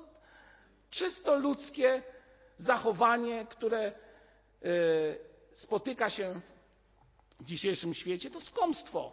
czysto 0.91 1.37
ludzkie 1.37 2.03
zachowanie, 2.57 3.47
które 3.47 3.93
spotyka 5.53 6.11
się 6.11 6.41
w 7.41 7.45
dzisiejszym 7.45 7.95
świecie, 7.95 8.31
to 8.31 8.41
skąpstwo. 8.41 9.13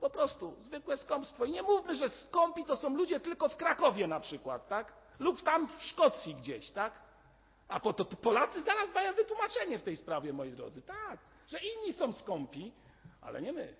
Po 0.00 0.10
prostu 0.10 0.56
zwykłe 0.60 0.96
skąpstwo. 0.96 1.44
I 1.44 1.50
nie 1.50 1.62
mówmy, 1.62 1.94
że 1.94 2.08
skąpi 2.08 2.64
to 2.64 2.76
są 2.76 2.96
ludzie 2.96 3.20
tylko 3.20 3.48
w 3.48 3.56
Krakowie 3.56 4.06
na 4.06 4.20
przykład, 4.20 4.68
tak? 4.68 4.92
Lub 5.18 5.42
tam 5.42 5.68
w 5.68 5.82
Szkocji 5.82 6.34
gdzieś, 6.34 6.70
tak? 6.70 6.92
A 7.68 7.80
po 7.80 7.92
to 7.92 8.04
Polacy 8.04 8.62
zaraz 8.62 8.94
mają 8.94 9.14
wytłumaczenie 9.14 9.78
w 9.78 9.82
tej 9.82 9.96
sprawie, 9.96 10.32
moi 10.32 10.52
drodzy. 10.52 10.82
Tak, 10.82 11.18
że 11.48 11.58
inni 11.58 11.92
są 11.92 12.12
skąpi, 12.12 12.72
ale 13.20 13.42
nie 13.42 13.52
my. 13.52 13.76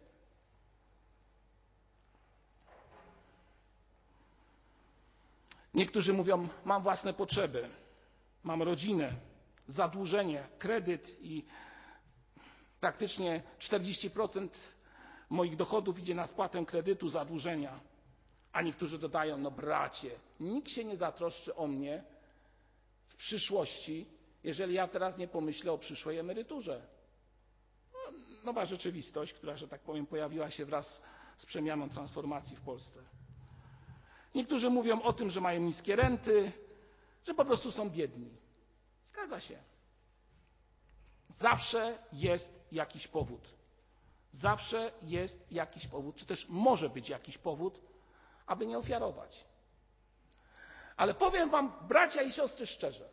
Niektórzy 5.75 6.13
mówią: 6.13 6.49
Mam 6.65 6.83
własne 6.83 7.15
potrzeby, 7.15 7.69
mam 8.43 8.63
rodzinę, 8.63 9.13
zadłużenie, 9.73 10.49
kredyt 10.59 11.17
i 11.21 11.45
praktycznie 12.81 13.43
40% 13.61 14.49
moich 15.31 15.57
dochodów 15.57 15.99
idzie 15.99 16.15
na 16.15 16.27
spłatę 16.27 16.65
kredytu, 16.67 17.09
zadłużenia. 17.09 17.81
A 18.53 18.63
niektórzy 18.63 18.99
dodają: 18.99 19.39
No, 19.39 19.51
bracie, 19.51 20.11
nikt 20.41 20.71
się 20.71 20.85
nie 20.85 20.97
zatroszczy 20.97 21.55
o 21.55 21.67
mnie 21.67 22.05
w 23.09 23.17
przyszłości, 23.17 24.07
jeżeli 24.45 24.75
ja 24.75 24.89
teraz 24.89 25.19
nie 25.19 25.29
pomyślę 25.29 25.73
o 25.73 25.79
przyszłej 25.79 26.19
emeryturze. 26.19 26.83
No, 27.93 28.19
nowa 28.45 28.65
rzeczywistość, 28.65 29.33
która, 29.33 29.57
że 29.57 29.69
tak 29.69 29.81
powiem, 29.81 30.07
pojawiła 30.07 30.51
się 30.51 30.65
wraz 30.65 31.03
z 31.37 31.47
przemianą 31.47 31.89
transformacji 31.89 32.57
w 32.57 32.61
Polsce. 32.61 33.01
Niektórzy 34.35 34.71
mówią 34.71 35.03
o 35.03 35.13
tym, 35.13 35.31
że 35.31 35.41
mają 35.41 35.61
niskie 35.61 35.97
renty, 35.97 36.53
że 37.27 37.35
po 37.35 37.45
prostu 37.45 37.71
są 37.71 37.91
biedni. 37.91 38.42
Zgadza 39.13 39.41
się. 39.41 39.59
Zawsze 41.29 41.99
jest 42.13 42.51
jakiś 42.73 43.09
powód. 43.09 43.49
Zawsze 44.33 44.93
jest 45.03 45.53
jakiś 45.53 45.87
powód, 45.87 46.17
czy 46.17 46.27
też 46.27 46.49
może 46.49 46.91
być 46.91 47.09
jakiś 47.09 47.39
powód, 47.39 47.81
aby 48.47 48.67
nie 48.67 48.79
ofiarować. 48.79 49.45
Ale 50.97 51.15
powiem 51.15 51.51
Wam, 51.51 51.73
bracia 51.89 52.23
i 52.23 52.33
siostry, 52.33 52.67
szczerze, 52.67 53.09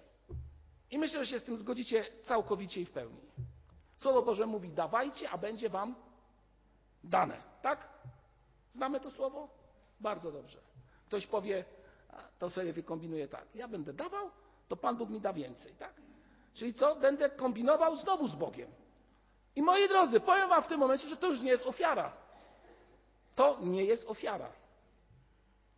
i 0.91 0.97
myślę, 0.97 1.25
że 1.25 1.31
się 1.31 1.39
z 1.39 1.43
tym 1.43 1.57
zgodzicie 1.57 2.05
całkowicie 2.23 2.81
i 2.81 2.85
w 2.85 2.91
pełni. 2.91 3.21
Słowo 3.97 4.21
Boże 4.21 4.45
mówi: 4.45 4.69
dawajcie, 4.69 5.29
a 5.29 5.37
będzie 5.37 5.69
Wam 5.69 5.95
dane. 7.03 7.41
Tak? 7.61 7.89
Znamy 8.73 8.99
to 8.99 9.11
słowo? 9.11 9.49
Bardzo 9.99 10.31
dobrze. 10.31 10.59
Ktoś 11.07 11.27
powie, 11.27 11.65
to 12.39 12.49
sobie 12.49 12.73
wykombinuje 12.73 13.27
tak. 13.27 13.55
Ja 13.55 13.67
będę 13.67 13.93
dawał, 13.93 14.31
to 14.69 14.77
Pan 14.77 14.97
Bóg 14.97 15.09
mi 15.09 15.21
da 15.21 15.33
więcej. 15.33 15.73
Tak? 15.73 15.93
Czyli 16.53 16.73
co? 16.73 16.95
Będę 16.95 17.29
kombinował 17.29 17.95
znowu 17.95 18.27
z 18.27 18.35
Bogiem. 18.35 18.71
I 19.55 19.61
moi 19.61 19.87
drodzy, 19.87 20.19
powiem 20.19 20.49
Wam 20.49 20.63
w 20.63 20.67
tym 20.67 20.79
momencie, 20.79 21.09
że 21.09 21.17
to 21.17 21.27
już 21.27 21.41
nie 21.41 21.51
jest 21.51 21.67
ofiara. 21.67 22.13
To 23.35 23.57
nie 23.61 23.83
jest 23.85 24.09
ofiara. 24.09 24.51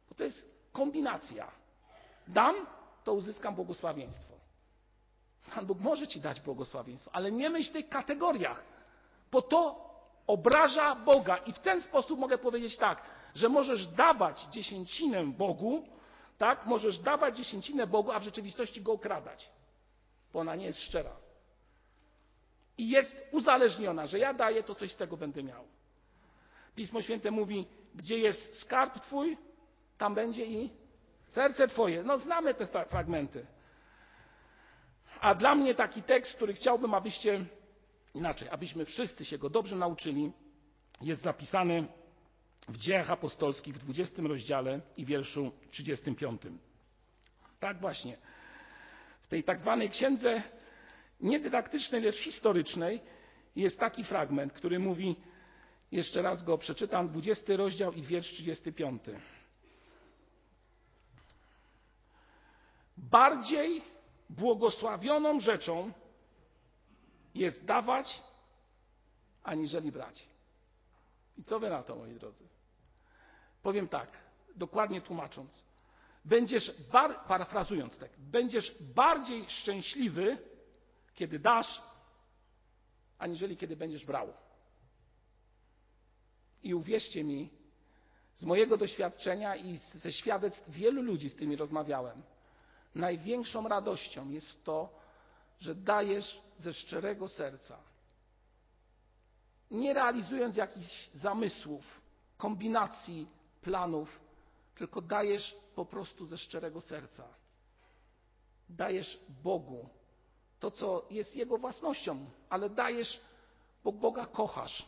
Bo 0.10 0.16
to 0.16 0.24
jest 0.24 0.52
kombinacja. 0.72 1.52
Dam, 2.28 2.56
to 3.04 3.14
uzyskam 3.14 3.56
błogosławieństwo. 3.56 4.34
Pan 5.56 5.66
Bóg 5.66 5.80
może 5.80 6.08
Ci 6.08 6.22
dać 6.22 6.42
błogosławieństwo, 6.42 7.12
ale 7.14 7.32
nie 7.32 7.50
myśl 7.50 7.70
w 7.70 7.74
tych 7.74 7.90
kategoriach, 7.90 8.64
bo 9.32 9.42
to 9.42 9.92
obraża 10.28 10.96
Boga. 10.96 11.38
I 11.38 11.54
w 11.54 11.60
ten 11.60 11.82
sposób 11.82 12.20
mogę 12.20 12.38
powiedzieć 12.38 12.78
tak, 12.78 13.02
że 13.36 13.50
możesz 13.50 13.88
dawać 13.88 14.46
dziesięcinę 14.46 15.26
Bogu, 15.26 15.88
tak? 16.42 16.66
Możesz 16.66 17.00
dawać 17.00 17.38
dziesięcinę 17.38 17.88
Bogu, 17.88 18.12
a 18.12 18.20
w 18.20 18.24
rzeczywistości 18.24 18.82
go 18.82 18.92
okradać, 18.92 19.52
bo 20.34 20.40
ona 20.40 20.56
nie 20.56 20.66
jest 20.66 20.80
szczera. 20.80 21.16
I 22.78 22.90
jest 22.90 23.24
uzależniona, 23.32 24.06
że 24.06 24.20
ja 24.20 24.34
daję, 24.34 24.64
to 24.64 24.76
coś 24.76 24.92
z 24.92 24.98
tego 24.98 25.18
będę 25.18 25.44
miał. 25.44 25.64
Pismo 26.76 27.02
Święte 27.02 27.32
mówi, 27.32 27.68
gdzie 27.96 28.18
jest 28.18 28.60
skarb 28.60 29.00
Twój, 29.00 29.38
tam 29.98 30.16
będzie 30.16 30.46
i 30.46 30.70
serce 31.30 31.68
Twoje. 31.68 32.04
No 32.04 32.18
znamy 32.18 32.54
te 32.54 32.68
fragmenty. 32.86 33.46
A 35.20 35.36
dla 35.36 35.56
mnie 35.56 35.76
taki 35.76 36.04
tekst, 36.04 36.36
który 36.36 36.54
chciałbym, 36.54 36.94
abyście 36.94 37.46
inaczej, 38.14 38.50
abyśmy 38.50 38.86
wszyscy 38.86 39.26
się 39.26 39.38
go 39.38 39.50
dobrze 39.50 39.76
nauczyli, 39.76 40.32
jest 41.02 41.22
zapisany 41.22 41.88
w 42.72 42.78
Dziejach 42.78 43.10
Apostolskich 43.10 43.76
w 43.76 43.80
20 43.80 44.22
rozdziale 44.22 44.82
i 44.98 45.06
wierszu 45.06 45.52
35. 45.72 46.42
Tak 47.60 47.80
właśnie. 47.80 48.18
W 49.22 49.28
tej 49.28 49.44
tak 49.44 49.60
zwanej 49.60 49.90
księdze 49.90 50.44
niedydaktycznej, 51.22 52.02
lecz 52.02 52.16
historycznej 52.16 53.02
jest 53.56 53.80
taki 53.80 54.04
fragment, 54.04 54.54
który 54.54 54.80
mówi, 54.80 55.16
jeszcze 55.92 56.22
raz 56.22 56.44
go 56.44 56.58
przeczytam, 56.58 57.10
20 57.10 57.58
rozdział 57.58 57.94
i 57.94 58.02
wiersz 58.02 58.28
35. 58.28 59.02
Bardziej 62.98 63.82
błogosławioną 64.30 65.40
rzeczą 65.40 65.92
jest 67.36 67.66
dawać, 67.66 68.22
aniżeli 69.44 69.92
brać. 69.92 70.28
I 71.38 71.44
co 71.44 71.60
wy 71.60 71.70
na 71.70 71.84
to, 71.84 71.96
moi 71.96 72.14
drodzy? 72.14 72.61
Powiem 73.62 73.88
tak, 73.88 74.10
dokładnie 74.56 75.02
tłumacząc. 75.02 75.64
Będziesz, 76.26 76.82
bar, 76.92 77.26
parafrazując 77.28 77.98
tak, 77.98 78.12
będziesz 78.18 78.76
bardziej 78.80 79.50
szczęśliwy, 79.50 80.38
kiedy 81.16 81.40
dasz, 81.40 81.82
aniżeli 83.20 83.58
kiedy 83.58 83.76
będziesz 83.76 84.06
brał. 84.06 84.34
I 86.64 86.74
uwierzcie 86.74 87.24
mi, 87.24 87.50
z 88.36 88.44
mojego 88.44 88.78
doświadczenia 88.78 89.56
i 89.56 89.78
ze 89.78 90.12
świadectw 90.12 90.70
wielu 90.70 91.02
ludzi, 91.02 91.30
z 91.30 91.34
którymi 91.34 91.56
rozmawiałem, 91.56 92.24
największą 92.96 93.68
radością 93.68 94.30
jest 94.30 94.66
to, 94.66 95.00
że 95.60 95.76
dajesz 95.76 96.42
ze 96.58 96.74
szczerego 96.74 97.28
serca. 97.28 97.78
Nie 99.72 99.94
realizując 99.94 100.56
jakichś 100.56 101.10
zamysłów, 101.14 102.02
kombinacji, 102.38 103.28
planów, 103.62 104.20
tylko 104.76 105.02
dajesz 105.02 105.56
po 105.76 105.86
prostu 105.86 106.26
ze 106.26 106.38
szczerego 106.38 106.82
serca. 106.82 107.28
Dajesz 108.70 109.20
Bogu 109.44 109.90
to, 110.60 110.72
co 110.72 111.06
jest 111.10 111.36
Jego 111.36 111.58
własnością, 111.58 112.26
ale 112.50 112.70
dajesz, 112.70 113.22
bo 113.84 113.92
Boga 113.92 114.26
kochasz. 114.26 114.88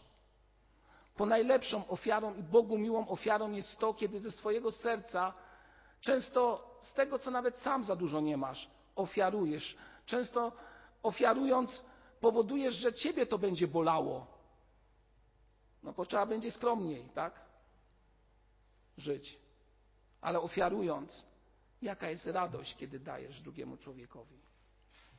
Po 1.16 1.26
najlepszą 1.26 1.88
ofiarą 1.88 2.36
i 2.36 2.44
Bogu 2.44 2.78
miłą 2.78 3.08
ofiarą 3.08 3.52
jest 3.52 3.78
to, 3.80 3.94
kiedy 3.94 4.20
ze 4.20 4.32
swojego 4.32 4.72
serca, 4.72 5.34
często 6.02 6.70
z 6.82 6.94
tego, 6.94 7.20
co 7.20 7.32
nawet 7.32 7.58
sam 7.58 7.84
za 7.84 7.96
dużo 7.96 8.22
nie 8.22 8.38
masz, 8.38 8.70
ofiarujesz. 8.96 9.78
Często 10.06 10.52
ofiarując, 11.04 11.84
powodujesz, 12.22 12.76
że 12.76 12.94
ciebie 12.94 13.26
to 13.26 13.38
będzie 13.38 13.68
bolało. 13.68 14.28
No 15.84 15.94
bo 15.94 16.06
trzeba 16.06 16.26
będzie 16.26 16.52
skromniej, 16.52 17.10
tak? 17.14 17.43
Żyć. 18.98 19.40
Ale 20.22 20.42
ofiarując, 20.42 21.26
jaka 21.82 22.10
jest 22.10 22.26
radość, 22.26 22.76
kiedy 22.76 23.00
dajesz 23.00 23.42
drugiemu 23.42 23.78
człowiekowi. 23.78 24.38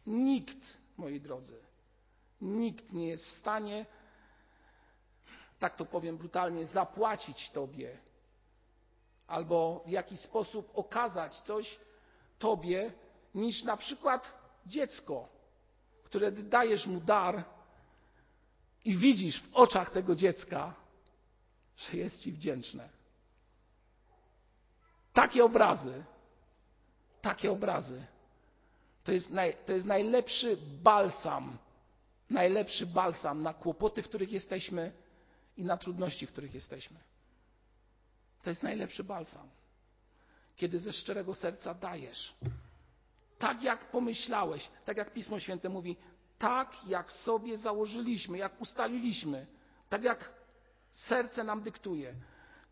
Nikt, 0.06 0.78
moi 0.96 1.20
drodzy, 1.20 1.60
nikt 2.40 2.92
nie 2.92 3.08
jest 3.08 3.26
w 3.26 3.38
stanie, 3.38 3.86
tak 5.58 5.76
to 5.76 5.84
powiem 5.84 6.16
brutalnie, 6.16 6.66
zapłacić 6.66 7.50
Tobie 7.50 7.98
albo 9.26 9.82
w 9.86 9.90
jakiś 9.90 10.20
sposób 10.20 10.70
okazać 10.74 11.40
coś 11.40 11.78
Tobie, 12.38 12.92
niż 13.34 13.62
na 13.62 13.76
przykład 13.76 14.38
dziecko, 14.66 15.28
które 16.04 16.32
dajesz 16.32 16.86
mu 16.86 17.00
dar 17.00 17.44
i 18.84 18.96
widzisz 18.96 19.42
w 19.42 19.54
oczach 19.54 19.90
tego 19.90 20.14
dziecka, 20.14 20.74
że 21.76 21.96
jest 21.96 22.20
Ci 22.20 22.32
wdzięczne. 22.32 22.88
Takie 25.14 25.44
obrazy, 25.44 26.04
takie 27.22 27.52
obrazy 27.52 28.06
to 29.04 29.12
jest, 29.12 29.30
naj, 29.30 29.56
to 29.66 29.72
jest 29.72 29.86
najlepszy 29.86 30.56
balsam, 30.82 31.58
najlepszy 32.30 32.86
balsam 32.86 33.42
na 33.42 33.54
kłopoty, 33.54 34.02
w 34.02 34.08
których 34.08 34.32
jesteśmy 34.32 34.92
i 35.56 35.64
na 35.64 35.76
trudności, 35.76 36.26
w 36.26 36.32
których 36.32 36.54
jesteśmy. 36.54 36.98
To 38.42 38.50
jest 38.50 38.62
najlepszy 38.62 39.04
balsam. 39.04 39.48
Kiedy 40.56 40.78
ze 40.78 40.92
szczerego 40.92 41.34
serca 41.34 41.74
dajesz. 41.74 42.34
Tak 43.38 43.62
jak 43.62 43.90
pomyślałeś, 43.90 44.70
tak 44.84 44.96
jak 44.96 45.12
Pismo 45.12 45.40
Święte 45.40 45.68
mówi, 45.68 45.96
tak 46.38 46.88
jak 46.88 47.12
sobie 47.12 47.58
założyliśmy, 47.58 48.38
jak 48.38 48.60
ustaliliśmy, 48.60 49.46
tak 49.88 50.02
jak 50.02 50.32
serce 50.90 51.44
nam 51.44 51.62
dyktuje. 51.62 52.14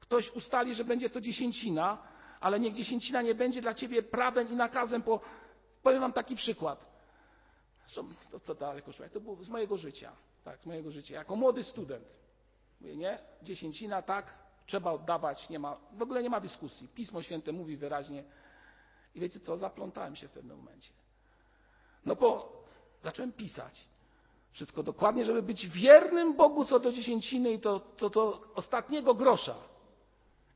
Ktoś 0.00 0.30
ustali, 0.30 0.74
że 0.74 0.84
będzie 0.84 1.10
to 1.10 1.20
dziesięcina, 1.20 1.98
ale 2.42 2.60
niech 2.60 2.74
dziesięcina 2.74 3.22
nie 3.22 3.34
będzie 3.34 3.62
dla 3.62 3.74
ciebie 3.74 4.02
prawem 4.02 4.50
i 4.50 4.56
nakazem, 4.56 5.02
bo 5.02 5.20
Powiem 5.82 6.00
wam 6.00 6.12
taki 6.12 6.36
przykład. 6.36 6.92
To 8.30 8.40
co 8.40 8.54
daleko 8.54 8.92
szło, 8.92 9.06
to 9.12 9.20
było 9.20 9.44
z 9.44 9.48
mojego 9.48 9.76
życia. 9.76 10.12
Tak, 10.44 10.62
z 10.62 10.66
mojego 10.66 10.90
życia. 10.90 11.14
Jako 11.14 11.36
młody 11.36 11.62
student. 11.62 12.18
Mówię, 12.80 12.96
nie, 12.96 13.18
dziesięcina 13.42 14.02
tak, 14.02 14.34
trzeba 14.66 14.92
oddawać, 14.92 15.48
nie 15.48 15.58
ma, 15.58 15.76
w 15.92 16.02
ogóle 16.02 16.22
nie 16.22 16.30
ma 16.30 16.40
dyskusji. 16.40 16.88
Pismo 16.88 17.22
Święte 17.22 17.52
mówi 17.52 17.76
wyraźnie. 17.76 18.24
I 19.14 19.20
wiecie 19.20 19.40
co, 19.40 19.56
zaplątałem 19.56 20.16
się 20.16 20.28
w 20.28 20.30
pewnym 20.30 20.56
momencie. 20.56 20.92
No 22.04 22.16
bo 22.16 22.52
zacząłem 23.00 23.32
pisać. 23.32 23.84
Wszystko 24.52 24.82
dokładnie, 24.82 25.24
żeby 25.24 25.42
być 25.42 25.68
wiernym 25.68 26.36
Bogu 26.36 26.64
co 26.64 26.80
do 26.80 26.92
dziesięciny 26.92 27.52
i 27.52 27.60
to, 27.60 27.80
to, 27.80 28.10
to 28.10 28.42
ostatniego 28.54 29.14
grosza. 29.14 29.54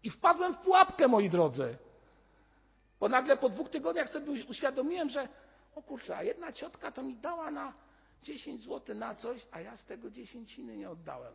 I 0.06 0.10
wpadłem 0.10 0.54
w 0.54 0.58
pułapkę, 0.58 1.08
moi 1.08 1.30
drodzy. 1.30 1.76
Bo 3.00 3.08
nagle 3.08 3.36
po 3.36 3.48
dwóch 3.48 3.70
tygodniach 3.70 4.08
sobie 4.08 4.44
uświadomiłem, 4.48 5.10
że 5.10 5.28
o 5.74 5.82
kurczę, 5.82 6.16
a 6.16 6.22
jedna 6.22 6.52
ciotka 6.52 6.92
to 6.92 7.02
mi 7.02 7.16
dała 7.16 7.50
na 7.50 7.72
10 8.22 8.60
zł 8.60 8.96
na 8.96 9.14
coś, 9.14 9.46
a 9.50 9.60
ja 9.60 9.76
z 9.76 9.84
tego 9.84 10.10
dziesięciny 10.10 10.76
nie 10.76 10.90
oddałem. 10.90 11.34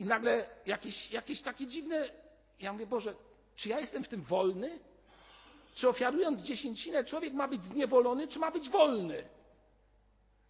I 0.00 0.04
nagle 0.04 0.46
jakieś, 0.66 1.10
jakieś 1.10 1.42
takie 1.42 1.66
dziwne, 1.66 2.08
ja 2.60 2.72
mówię, 2.72 2.86
Boże, 2.86 3.14
czy 3.56 3.68
ja 3.68 3.80
jestem 3.80 4.04
w 4.04 4.08
tym 4.08 4.22
wolny? 4.22 4.78
Czy 5.74 5.88
ofiarując 5.88 6.40
dziesięcinę 6.40 7.04
człowiek 7.04 7.32
ma 7.32 7.48
być 7.48 7.62
zniewolony, 7.62 8.28
czy 8.28 8.38
ma 8.38 8.50
być 8.50 8.68
wolny? 8.68 9.28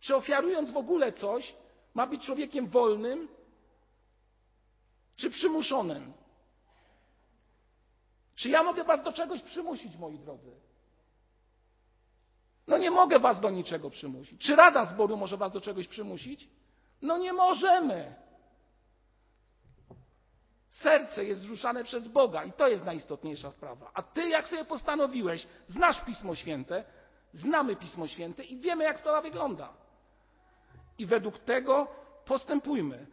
Czy 0.00 0.16
ofiarując 0.16 0.70
w 0.70 0.76
ogóle 0.76 1.12
coś, 1.12 1.54
ma 1.94 2.06
być 2.06 2.22
człowiekiem 2.22 2.68
wolnym, 2.68 3.28
czy 5.16 5.30
przymuszonym? 5.30 6.25
Czy 8.36 8.48
ja 8.48 8.62
mogę 8.62 8.84
was 8.84 9.02
do 9.02 9.12
czegoś 9.12 9.42
przymusić, 9.42 9.96
moi 9.96 10.18
drodzy? 10.18 10.50
No 12.66 12.78
nie 12.78 12.90
mogę 12.90 13.18
was 13.18 13.40
do 13.40 13.50
niczego 13.50 13.90
przymusić. 13.90 14.40
Czy 14.40 14.56
Rada 14.56 14.84
Zboru 14.84 15.16
może 15.16 15.36
was 15.36 15.52
do 15.52 15.60
czegoś 15.60 15.88
przymusić? 15.88 16.48
No 17.02 17.18
nie 17.18 17.32
możemy. 17.32 18.14
Serce 20.70 21.24
jest 21.24 21.40
wzruszane 21.40 21.84
przez 21.84 22.08
Boga 22.08 22.44
i 22.44 22.52
to 22.52 22.68
jest 22.68 22.84
najistotniejsza 22.84 23.50
sprawa. 23.50 23.90
A 23.94 24.02
ty, 24.02 24.28
jak 24.28 24.48
sobie 24.48 24.64
postanowiłeś, 24.64 25.46
znasz 25.66 26.04
Pismo 26.04 26.34
Święte, 26.34 26.84
znamy 27.32 27.76
Pismo 27.76 28.06
Święte 28.06 28.44
i 28.44 28.60
wiemy, 28.60 28.84
jak 28.84 28.98
sprawa 28.98 29.22
wygląda. 29.22 29.72
I 30.98 31.06
według 31.06 31.38
tego 31.38 31.86
postępujmy. 32.24 33.06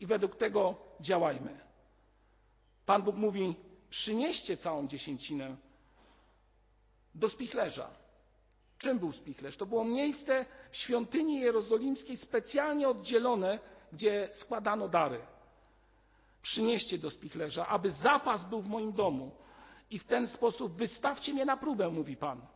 I 0.00 0.06
według 0.06 0.36
tego 0.36 0.74
działajmy. 1.00 1.60
Pan 2.86 3.02
Bóg 3.02 3.16
mówi: 3.16 3.56
przynieście 3.90 4.56
całą 4.56 4.88
dziesięcinę 4.88 5.56
do 7.14 7.28
spichlerza. 7.28 7.90
Czym 8.78 8.98
był 8.98 9.12
spichlerz? 9.12 9.56
To 9.56 9.66
było 9.66 9.84
miejsce 9.84 10.46
świątyni 10.72 11.40
jerozolimskiej 11.40 12.16
specjalnie 12.16 12.88
oddzielone, 12.88 13.58
gdzie 13.92 14.28
składano 14.32 14.88
dary. 14.88 15.20
Przynieście 16.42 16.98
do 16.98 17.10
spichlerza, 17.10 17.66
aby 17.66 17.90
zapas 17.90 18.44
był 18.44 18.62
w 18.62 18.68
moim 18.68 18.92
domu 18.92 19.30
i 19.90 19.98
w 19.98 20.04
ten 20.04 20.26
sposób 20.26 20.72
wystawcie 20.72 21.32
mnie 21.32 21.44
na 21.44 21.56
próbę, 21.56 21.88
mówi 21.88 22.16
Pan. 22.16 22.46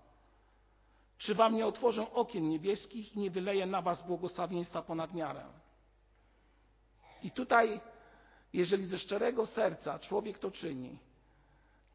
Czy 1.18 1.34
wam 1.34 1.54
nie 1.54 1.66
otworzę 1.66 2.12
okien 2.12 2.48
niebieskich 2.48 3.16
i 3.16 3.18
nie 3.18 3.30
wyleję 3.30 3.66
na 3.66 3.82
was 3.82 4.06
błogosławieństwa 4.06 4.82
ponad 4.82 5.14
miarę? 5.14 5.44
I 7.22 7.30
tutaj, 7.30 7.80
jeżeli 8.52 8.84
ze 8.84 8.98
szczerego 8.98 9.46
serca 9.46 9.98
człowiek 9.98 10.38
to 10.38 10.50
czyni, 10.50 10.98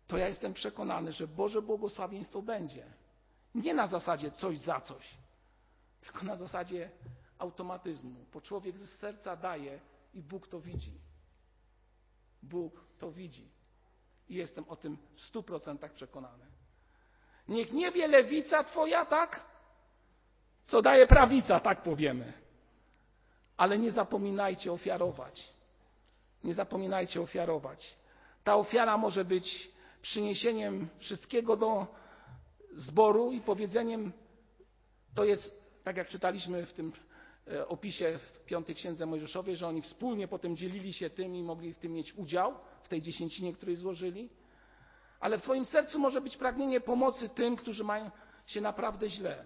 to 0.08 0.18
ja 0.18 0.28
jestem 0.28 0.54
przekonany, 0.54 1.12
że 1.12 1.28
Boże 1.28 1.62
błogosławieństwo 1.62 2.41
będzie. 2.41 2.86
Nie 3.56 3.74
na 3.74 3.88
zasadzie 3.88 4.32
coś 4.32 4.60
za 4.60 4.80
coś, 4.82 5.18
tylko 6.02 6.26
na 6.26 6.36
zasadzie 6.36 6.89
automatyzmu, 7.38 8.26
bo 8.34 8.41
człowiek 8.41 8.78
ze 8.78 8.88
serca 8.88 9.36
daje 9.36 9.80
i 10.13 10.22
Bóg 10.22 10.48
to 10.48 10.60
widzi. 10.60 10.94
Bóg 12.44 12.82
to 13.00 13.12
widzi. 13.12 13.50
I 14.30 14.36
jestem 14.36 14.65
o 14.70 14.76
tym 14.76 14.98
w 15.15 15.22
stu 15.22 15.44
procentach 15.44 15.94
przekonany. 15.94 16.46
Niech 17.48 17.72
nie 17.74 17.91
wie 17.91 18.08
lewica 18.08 18.63
twoja, 18.63 19.06
tak? 19.06 19.46
Co 20.63 20.82
daje 20.82 21.08
prawica, 21.08 21.60
tak 21.60 21.84
powiemy. 21.84 22.34
Ale 23.58 23.78
nie 23.78 23.91
zapominajcie 23.91 24.72
ofiarować. 24.72 25.54
Nie 26.44 26.54
zapominajcie 26.54 27.22
ofiarować. 27.22 27.96
Ta 28.44 28.56
ofiara 28.56 28.98
może 28.98 29.26
być 29.26 29.75
przyniesieniem 30.06 30.89
wszystkiego 31.00 31.58
do 31.58 31.88
zboru 32.74 33.32
i 33.32 33.41
powiedzeniem, 33.41 34.13
to 35.15 35.24
jest, 35.24 35.63
tak 35.84 35.98
jak 35.98 36.08
czytaliśmy 36.08 36.65
w 36.65 36.74
tym 36.74 36.94
e, 37.48 37.68
opisie 37.68 38.20
w 38.20 38.46
piątej 38.46 38.76
księdze 38.76 39.06
Mojżeszowej, 39.06 39.58
że 39.58 39.68
oni 39.68 39.82
wspólnie 39.82 40.28
potem 40.28 40.56
dzielili 40.56 40.94
się 40.94 41.10
tym 41.10 41.36
i 41.36 41.44
mogli 41.44 41.74
w 41.74 41.78
tym 41.78 41.94
mieć 41.94 42.13
udział, 42.13 42.54
w 42.84 42.88
tej 42.88 43.02
dziesięcinie, 43.02 43.54
której 43.54 43.76
złożyli. 43.76 44.30
Ale 45.20 45.38
w 45.38 45.41
Twoim 45.41 45.65
sercu 45.65 46.00
może 46.00 46.22
być 46.22 46.38
pragnienie 46.38 46.82
pomocy 46.82 47.30
tym, 47.30 47.56
którzy 47.56 47.84
mają 47.84 48.12
się 48.46 48.62
naprawdę 48.62 49.10
źle. 49.10 49.46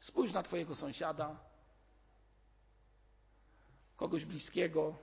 Spójrz 0.00 0.32
na 0.32 0.42
Twojego 0.42 0.74
sąsiada, 0.74 1.40
kogoś 3.96 4.24
bliskiego. 4.24 4.94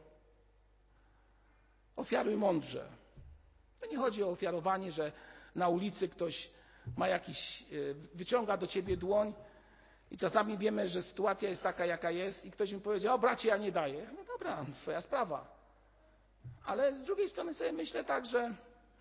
Ofiaruj 1.96 2.36
mądrze. 2.36 3.05
To 3.86 3.92
nie 3.92 3.98
chodzi 3.98 4.24
o 4.24 4.30
ofiarowanie, 4.30 4.92
że 4.92 5.12
na 5.56 5.70
ulicy 5.70 6.10
ktoś 6.10 6.50
ma 6.98 7.08
jakiś, 7.08 7.62
e, 7.62 7.66
wyciąga 8.18 8.58
do 8.58 8.68
ciebie 8.68 8.98
dłoń 8.98 9.34
i 10.12 10.18
czasami 10.18 10.58
wiemy, 10.58 10.90
że 10.90 11.04
sytuacja 11.04 11.50
jest 11.50 11.62
taka, 11.62 11.86
jaka 11.86 12.12
jest 12.12 12.46
i 12.46 12.52
ktoś 12.52 12.72
mi 12.72 12.82
powiedział, 12.82 13.16
o 13.16 13.20
bracie, 13.20 13.48
ja 13.48 13.58
nie 13.58 13.72
daję. 13.72 14.10
No 14.16 14.24
dobra, 14.24 14.66
twoja 14.82 15.02
sprawa. 15.02 15.56
Ale 16.66 16.94
z 16.96 17.04
drugiej 17.04 17.30
strony 17.30 17.54
sobie 17.54 17.72
myślę 17.72 18.04
tak, 18.04 18.26
że 18.26 18.56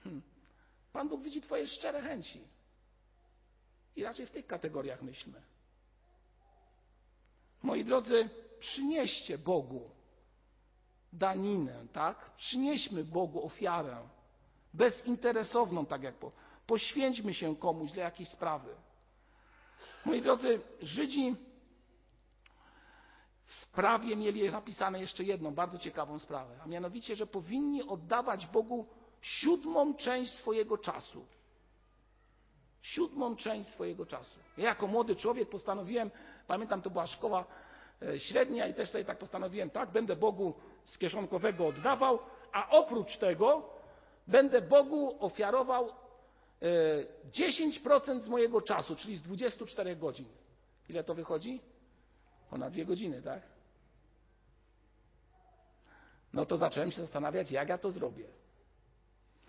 hmm, 0.05 0.23
Pan 0.93 1.09
Bóg 1.09 1.23
widzi 1.23 1.41
twoje 1.41 1.67
szczere 1.67 2.03
chęci. 2.03 2.49
I 3.97 4.05
raczej 4.05 4.27
w 4.27 4.31
tych 4.31 4.47
kategoriach 4.47 5.03
myślmy. 5.03 5.43
Moi 7.63 7.85
drodzy, 7.85 8.29
przynieście 8.61 9.39
Bogu 9.39 9.91
daninę, 11.13 11.87
tak? 11.93 12.31
Przynieśmy 12.37 13.05
Bogu 13.05 13.47
ofiarę 13.47 14.09
bezinteresowną, 14.75 15.87
tak 15.87 16.03
jak 16.03 16.15
po. 16.15 16.33
Poświęćmy 16.67 17.35
się 17.35 17.57
komuś 17.57 17.93
dla 17.93 18.03
jakiejś 18.03 18.29
sprawy. 18.29 18.75
Moi 20.05 20.23
drodzy, 20.23 20.61
Żydzi 20.81 21.37
w 23.47 23.55
sprawie 23.55 24.17
mieli 24.17 24.51
napisane 24.51 25.01
jeszcze 25.01 25.25
jedną 25.25 25.55
bardzo 25.55 25.79
ciekawą 25.79 26.19
sprawę, 26.19 26.59
a 26.65 26.67
mianowicie, 26.67 27.17
że 27.17 27.27
powinni 27.27 27.83
oddawać 27.83 28.47
Bogu 28.47 28.87
siódmą 29.21 29.95
część 29.95 30.33
swojego 30.33 30.79
czasu. 30.79 31.27
Siódmą 32.83 33.37
część 33.37 33.69
swojego 33.69 34.07
czasu. 34.07 34.39
Ja 34.57 34.65
jako 34.65 34.87
młody 34.87 35.17
człowiek 35.17 35.49
postanowiłem, 35.49 36.11
pamiętam, 36.47 36.83
to 36.83 36.91
była 36.91 37.07
szkoła 37.07 37.45
e, 38.03 38.21
średnia 38.21 38.67
i 38.67 38.75
też 38.75 38.91
sobie 38.91 39.05
tak 39.05 39.19
postanowiłem, 39.19 39.71
tak, 39.71 39.91
będę 39.91 40.17
Bogu 40.17 40.55
z 40.85 40.99
kieszonkowego 40.99 41.67
oddawał, 41.67 42.19
a 42.53 42.71
oprócz 42.71 43.17
tego 43.17 43.74
będę 44.27 44.63
Bogu 44.63 45.25
ofiarował 45.25 45.89
10% 47.33 48.17
e, 48.17 48.21
z 48.21 48.29
mojego 48.29 48.63
czasu, 48.63 48.97
czyli 48.97 49.17
z 49.17 49.23
24 49.23 49.97
godzin. 49.97 50.29
Ile 50.89 51.05
to 51.05 51.15
wychodzi? 51.15 51.61
Ponad 52.51 52.73
dwie 52.73 52.85
godziny, 52.85 53.23
tak? 53.23 53.43
No 56.33 56.47
to 56.47 56.57
zacząłem 56.57 56.93
się 56.93 57.01
zastanawiać, 57.01 57.51
jak 57.51 57.69
ja 57.69 57.79
to 57.79 57.91
zrobię. 57.91 58.25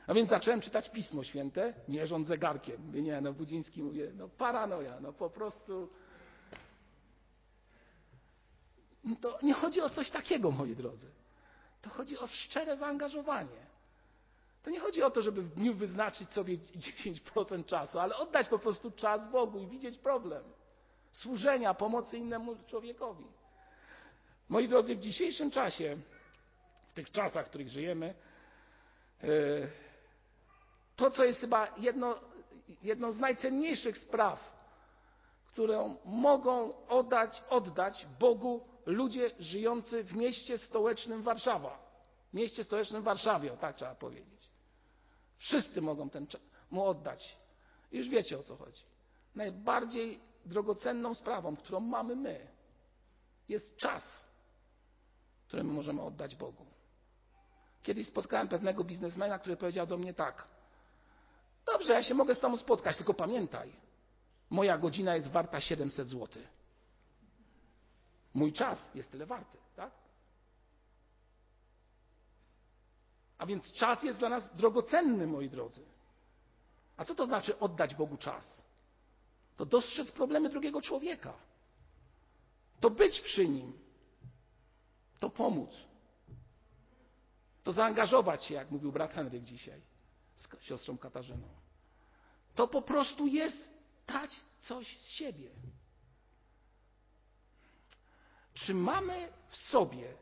A 0.07 0.13
więc 0.13 0.29
zacząłem 0.29 0.61
czytać 0.61 0.89
Pismo 0.89 1.23
Święte, 1.23 1.73
mierząc 1.87 2.27
zegarkiem. 2.27 2.81
Mówię, 2.85 3.01
nie, 3.01 3.21
no 3.21 3.33
Budziński 3.33 3.83
mówię, 3.83 4.11
no 4.15 4.29
paranoja, 4.29 4.99
no 4.99 5.13
po 5.13 5.29
prostu. 5.29 5.89
No 9.03 9.15
to 9.21 9.39
nie 9.43 9.53
chodzi 9.53 9.81
o 9.81 9.89
coś 9.89 10.09
takiego, 10.09 10.51
moi 10.51 10.75
drodzy. 10.75 11.11
To 11.81 11.89
chodzi 11.89 12.17
o 12.17 12.27
szczere 12.27 12.77
zaangażowanie. 12.77 13.74
To 14.65 14.71
nie 14.71 14.79
chodzi 14.79 15.03
o 15.03 15.11
to, 15.11 15.21
żeby 15.21 15.41
w 15.41 15.49
dniu 15.49 15.73
wyznaczyć 15.73 16.29
sobie 16.29 16.57
10% 16.57 17.65
czasu, 17.65 17.99
ale 17.99 18.15
oddać 18.15 18.47
po 18.47 18.59
prostu 18.59 18.91
czas 18.91 19.31
Bogu 19.31 19.59
i 19.59 19.67
widzieć 19.67 19.97
problem 19.97 20.43
służenia, 21.11 21.73
pomocy 21.73 22.17
innemu 22.17 22.55
człowiekowi. 22.67 23.25
Moi 24.49 24.67
drodzy, 24.67 24.95
w 24.95 24.99
dzisiejszym 24.99 25.51
czasie, 25.51 25.97
w 26.91 26.93
tych 26.93 27.11
czasach, 27.11 27.45
w 27.45 27.49
których 27.49 27.69
żyjemy, 27.69 28.15
e, 29.23 29.27
to, 30.95 31.11
co 31.11 31.23
jest 31.23 31.39
chyba 31.39 31.67
jedno, 31.77 32.19
jedną 32.83 33.11
z 33.11 33.19
najcenniejszych 33.19 33.97
spraw, 33.97 34.55
którą 35.47 35.97
mogą 36.05 36.85
oddać, 36.87 37.43
oddać 37.49 38.07
Bogu 38.19 38.67
ludzie 38.85 39.31
żyjący 39.39 40.03
w 40.03 40.15
mieście 40.15 40.57
stołecznym 40.57 41.23
Warszawa. 41.23 41.85
Mieście 42.33 42.63
stołecznym 42.63 43.03
Warszawie, 43.03 43.57
tak 43.61 43.75
trzeba 43.75 43.95
powiedzieć. 43.95 44.54
Wszyscy 45.37 45.81
mogą 45.81 46.09
ten 46.09 46.27
mu 46.71 46.85
oddać. 46.85 47.37
Już 47.91 48.09
wiecie 48.09 48.39
o 48.39 48.43
co 48.43 48.55
chodzi. 48.55 48.83
Najbardziej 49.35 50.19
drogocenną 50.45 51.15
sprawą, 51.15 51.55
którą 51.55 51.79
mamy 51.79 52.15
my, 52.15 52.47
jest 53.49 53.77
czas, 53.77 54.25
który 55.47 55.63
my 55.63 55.73
możemy 55.73 56.01
oddać 56.01 56.35
Bogu. 56.35 56.65
Kiedyś 57.83 58.07
spotkałem 58.07 58.47
pewnego 58.47 58.83
biznesmena, 58.83 59.39
który 59.39 59.57
powiedział 59.57 59.87
do 59.87 59.97
mnie 59.97 60.13
tak: 60.13 60.47
Dobrze, 61.65 61.93
ja 61.93 62.03
się 62.03 62.13
mogę 62.13 62.35
z 62.35 62.39
Tobą 62.39 62.57
spotkać, 62.57 62.97
tylko 62.97 63.13
pamiętaj, 63.13 63.73
moja 64.49 64.77
godzina 64.77 65.15
jest 65.15 65.31
warta 65.31 65.61
700 65.61 66.07
zł. 66.07 66.43
Mój 68.33 68.53
czas 68.53 68.89
jest 68.95 69.11
tyle 69.11 69.25
warty, 69.25 69.57
tak? 69.75 69.91
A 73.37 73.45
więc 73.45 73.71
czas 73.71 74.03
jest 74.03 74.19
dla 74.19 74.29
nas 74.29 74.55
drogocenny, 74.55 75.27
moi 75.27 75.49
drodzy. 75.49 75.81
A 76.97 77.05
co 77.05 77.15
to 77.15 77.25
znaczy 77.25 77.59
oddać 77.59 77.95
Bogu 77.95 78.17
czas? 78.17 78.63
To 79.57 79.65
dostrzec 79.65 80.11
problemy 80.11 80.49
drugiego 80.49 80.81
człowieka. 80.81 81.33
To 82.79 82.89
być 82.89 83.21
przy 83.21 83.47
nim. 83.47 83.73
To 85.19 85.29
pomóc. 85.29 85.69
To 87.63 87.71
zaangażować 87.71 88.45
się, 88.45 88.53
jak 88.53 88.71
mówił 88.71 88.91
brat 88.91 89.11
Henryk 89.11 89.43
dzisiaj 89.43 89.81
z 90.35 90.63
siostrą 90.63 90.97
Katarzyną. 90.97 91.47
To 92.55 92.67
po 92.67 92.81
prostu 92.81 93.27
jest 93.27 93.71
dać 94.07 94.41
coś 94.59 94.99
z 94.99 95.07
siebie. 95.07 95.49
Czy 98.53 98.73
mamy 98.73 99.33
w 99.49 99.55
sobie, 99.55 100.13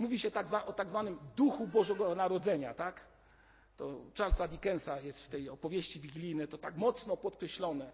mówi 0.00 0.18
się 0.18 0.30
tak 0.30 0.46
o 0.66 0.72
tak 0.72 0.88
zwanym 0.88 1.18
duchu 1.36 1.66
Bożego 1.66 2.14
Narodzenia, 2.14 2.74
tak? 2.74 3.00
To 3.76 4.00
Charlesa 4.18 4.48
Dickensa 4.48 5.00
jest 5.00 5.26
w 5.26 5.28
tej 5.28 5.48
opowieści 5.48 6.00
wigilijnej 6.00 6.48
to 6.48 6.58
tak 6.58 6.76
mocno 6.76 7.16
podkreślone. 7.16 7.92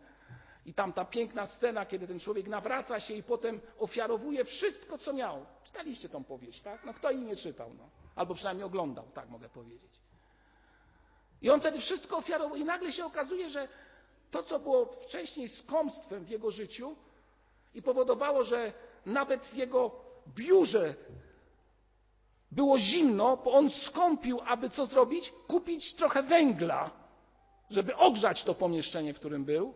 I 0.66 0.74
tam 0.74 0.92
ta 0.92 1.04
piękna 1.04 1.46
scena, 1.46 1.86
kiedy 1.86 2.06
ten 2.06 2.20
człowiek 2.20 2.48
nawraca 2.48 3.00
się 3.00 3.14
i 3.14 3.22
potem 3.22 3.60
ofiarowuje 3.78 4.44
wszystko, 4.44 4.98
co 4.98 5.12
miał. 5.12 5.46
Czytaliście 5.64 6.08
tą 6.08 6.24
powieść, 6.24 6.62
tak? 6.62 6.84
No 6.84 6.94
kto 6.94 7.10
jej 7.10 7.20
nie 7.20 7.36
czytał, 7.36 7.74
no. 7.74 7.88
Albo 8.16 8.34
przynajmniej 8.34 8.66
oglądał, 8.66 9.04
tak 9.14 9.28
mogę 9.28 9.48
powiedzieć. 9.48 10.00
I 11.42 11.50
on 11.50 11.60
wtedy 11.60 11.78
wszystko 11.80 12.16
ofiarował 12.16 12.56
i 12.56 12.64
nagle 12.64 12.92
się 12.92 13.04
okazuje, 13.04 13.50
że 13.50 13.68
to, 14.30 14.42
co 14.42 14.58
było 14.58 14.86
wcześniej 14.86 15.48
skąpstwem 15.48 16.24
w 16.24 16.28
jego 16.28 16.50
życiu 16.50 16.96
i 17.74 17.82
powodowało, 17.82 18.44
że 18.44 18.72
nawet 19.06 19.44
w 19.46 19.54
jego 19.54 19.90
biurze 20.28 20.94
było 22.56 22.78
zimno, 22.78 23.36
bo 23.36 23.52
on 23.52 23.70
skąpił, 23.70 24.40
aby 24.40 24.70
co 24.70 24.86
zrobić? 24.86 25.32
Kupić 25.46 25.94
trochę 25.94 26.22
węgla, 26.22 26.90
żeby 27.70 27.96
ogrzać 27.96 28.44
to 28.44 28.54
pomieszczenie, 28.54 29.14
w 29.14 29.18
którym 29.18 29.44
był. 29.44 29.74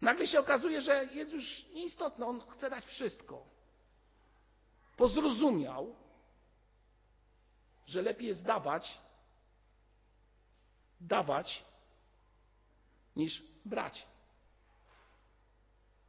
Nagle 0.00 0.26
się 0.26 0.40
okazuje, 0.40 0.80
że 0.80 1.04
jest 1.04 1.32
już 1.32 1.64
nieistotne, 1.74 2.26
on 2.26 2.40
chce 2.40 2.70
dać 2.70 2.84
wszystko. 2.84 3.44
Bo 4.98 5.08
zrozumiał, 5.08 5.94
że 7.86 8.02
lepiej 8.02 8.28
jest 8.28 8.44
dawać, 8.44 9.00
dawać, 11.00 11.64
niż 13.16 13.42
brać. 13.64 14.06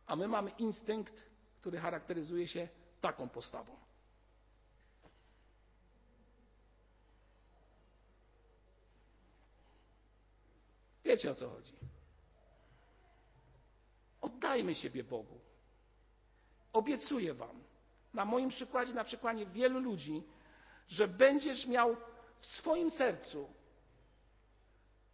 A 0.08 0.16
my 0.16 0.28
mamy 0.28 0.52
instynkt, 0.58 1.30
który 1.60 1.78
charakteryzuje 1.78 2.48
się 2.48 2.68
taką 3.02 3.30
postawą. 3.30 3.79
Wiecie 11.10 11.32
o 11.32 11.36
co 11.36 11.50
chodzi. 11.50 11.74
Oddajmy 14.22 14.76
siebie 14.76 15.04
Bogu. 15.04 15.40
Obiecuję 16.74 17.34
Wam, 17.34 17.64
na 18.14 18.26
moim 18.26 18.50
przykładzie, 18.50 18.94
na 18.94 19.04
przykładzie 19.04 19.46
wielu 19.46 19.80
ludzi, 19.80 20.24
że 20.88 21.08
będziesz 21.08 21.68
miał 21.68 21.96
w 22.40 22.46
swoim 22.46 22.92
sercu 22.92 23.50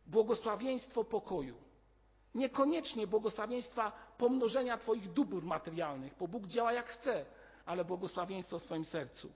błogosławieństwo 0.06 1.04
pokoju. 1.04 1.58
Niekoniecznie 2.34 3.08
błogosławieństwa 3.08 3.92
pomnożenia 4.18 4.78
Twoich 4.78 5.14
dóbr 5.14 5.44
materialnych, 5.44 6.14
bo 6.20 6.28
Bóg 6.28 6.48
działa 6.48 6.74
jak 6.74 6.90
chce, 6.90 7.26
ale 7.66 7.86
błogosławieństwo 7.86 8.60
w 8.60 8.64
swoim 8.64 8.86
sercu. 8.86 9.32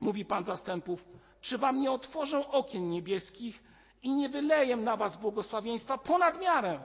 Mówi 0.00 0.24
Pan 0.24 0.44
zastępów, 0.44 1.04
czy 1.40 1.58
Wam 1.58 1.80
nie 1.80 1.90
otworzę 1.90 2.48
okien 2.48 2.90
niebieskich 2.90 3.72
i 4.02 4.12
nie 4.12 4.28
wyleję 4.28 4.76
na 4.76 4.96
Was 4.96 5.16
błogosławieństwa 5.16 5.98
ponad 5.98 6.40
miarę? 6.40 6.80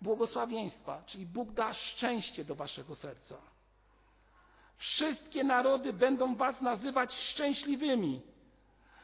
Błogosławieństwa, 0.00 1.02
czyli 1.06 1.26
Bóg 1.26 1.52
da 1.52 1.74
szczęście 1.74 2.44
do 2.44 2.54
Waszego 2.54 2.94
serca. 2.94 3.36
Wszystkie 4.76 5.44
narody 5.44 5.92
będą 5.92 6.34
Was 6.34 6.60
nazywać 6.60 7.12
szczęśliwymi, 7.14 8.22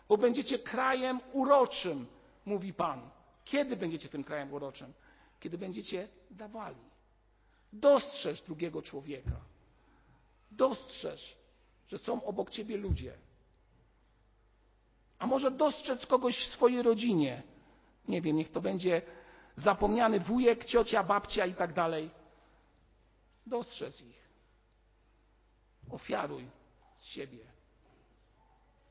bo 0.08 0.16
będziecie 0.16 0.58
krajem 0.58 1.20
uroczym, 1.32 2.06
mówi 2.44 2.74
Pan. 2.74 3.10
Kiedy 3.44 3.76
będziecie 3.76 4.08
tym 4.08 4.24
krajem 4.24 4.52
uroczym? 4.52 4.92
Kiedy 5.40 5.58
będziecie 5.58 6.08
dawali. 6.30 6.88
Dostrzeż 7.72 8.42
drugiego 8.42 8.82
człowieka. 8.82 9.40
Dostrzeż, 10.50 11.36
że 11.88 11.98
są 11.98 12.24
obok 12.24 12.50
ciebie 12.50 12.76
ludzie. 12.76 13.18
A 15.18 15.26
może 15.26 15.50
dostrzec 15.50 16.06
kogoś 16.06 16.38
w 16.38 16.52
swojej 16.52 16.82
rodzinie. 16.82 17.42
Nie 18.08 18.20
wiem, 18.20 18.36
niech 18.36 18.50
to 18.50 18.60
będzie 18.60 19.02
zapomniany 19.56 20.20
wujek, 20.20 20.64
ciocia, 20.64 21.02
babcia 21.02 21.46
i 21.46 21.54
tak 21.54 21.72
dalej. 21.72 22.10
Dostrzec 23.46 24.02
ich. 24.02 24.28
Ofiaruj 25.90 26.48
z 26.96 27.04
siebie, 27.04 27.38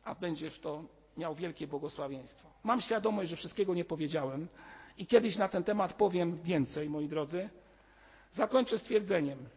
a 0.03 0.15
będziesz 0.15 0.59
to 0.59 0.84
miał 1.17 1.36
wielkie 1.36 1.67
błogosławieństwo. 1.67 2.49
Mam 2.63 2.82
świadomość, 2.82 3.30
że 3.30 3.36
wszystkiego 3.36 3.73
nie 3.73 3.86
powiedziałem 3.86 4.47
i 4.97 5.07
kiedyś 5.07 5.38
na 5.38 5.49
ten 5.49 5.63
temat 5.63 5.93
powiem 5.93 6.41
więcej, 6.41 6.89
moi 6.89 7.07
drodzy. 7.07 7.49
Zakończę 8.32 8.80
stwierdzeniem. 8.80 9.49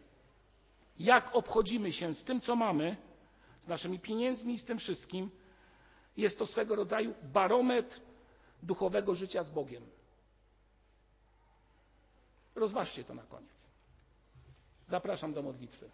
Jak 0.99 1.35
obchodzimy 1.35 1.91
się 1.91 2.13
z 2.13 2.23
tym, 2.23 2.41
co 2.41 2.55
mamy, 2.55 2.97
z 3.61 3.67
naszymi 3.67 3.99
pieniędzmi 3.99 4.53
i 4.53 4.59
z 4.59 4.65
tym 4.65 4.77
wszystkim, 4.77 5.31
jest 6.17 6.39
to 6.39 6.45
swego 6.47 6.75
rodzaju 6.75 7.13
barometr 7.23 8.01
duchowego 8.63 9.15
życia 9.15 9.43
z 9.43 9.49
Bogiem. 9.49 9.83
Rozważcie 12.55 13.03
to 13.03 13.13
na 13.13 13.23
koniec. 13.23 13.67
Zapraszam 14.87 15.33
do 15.33 15.41
modlitwy. 15.41 15.89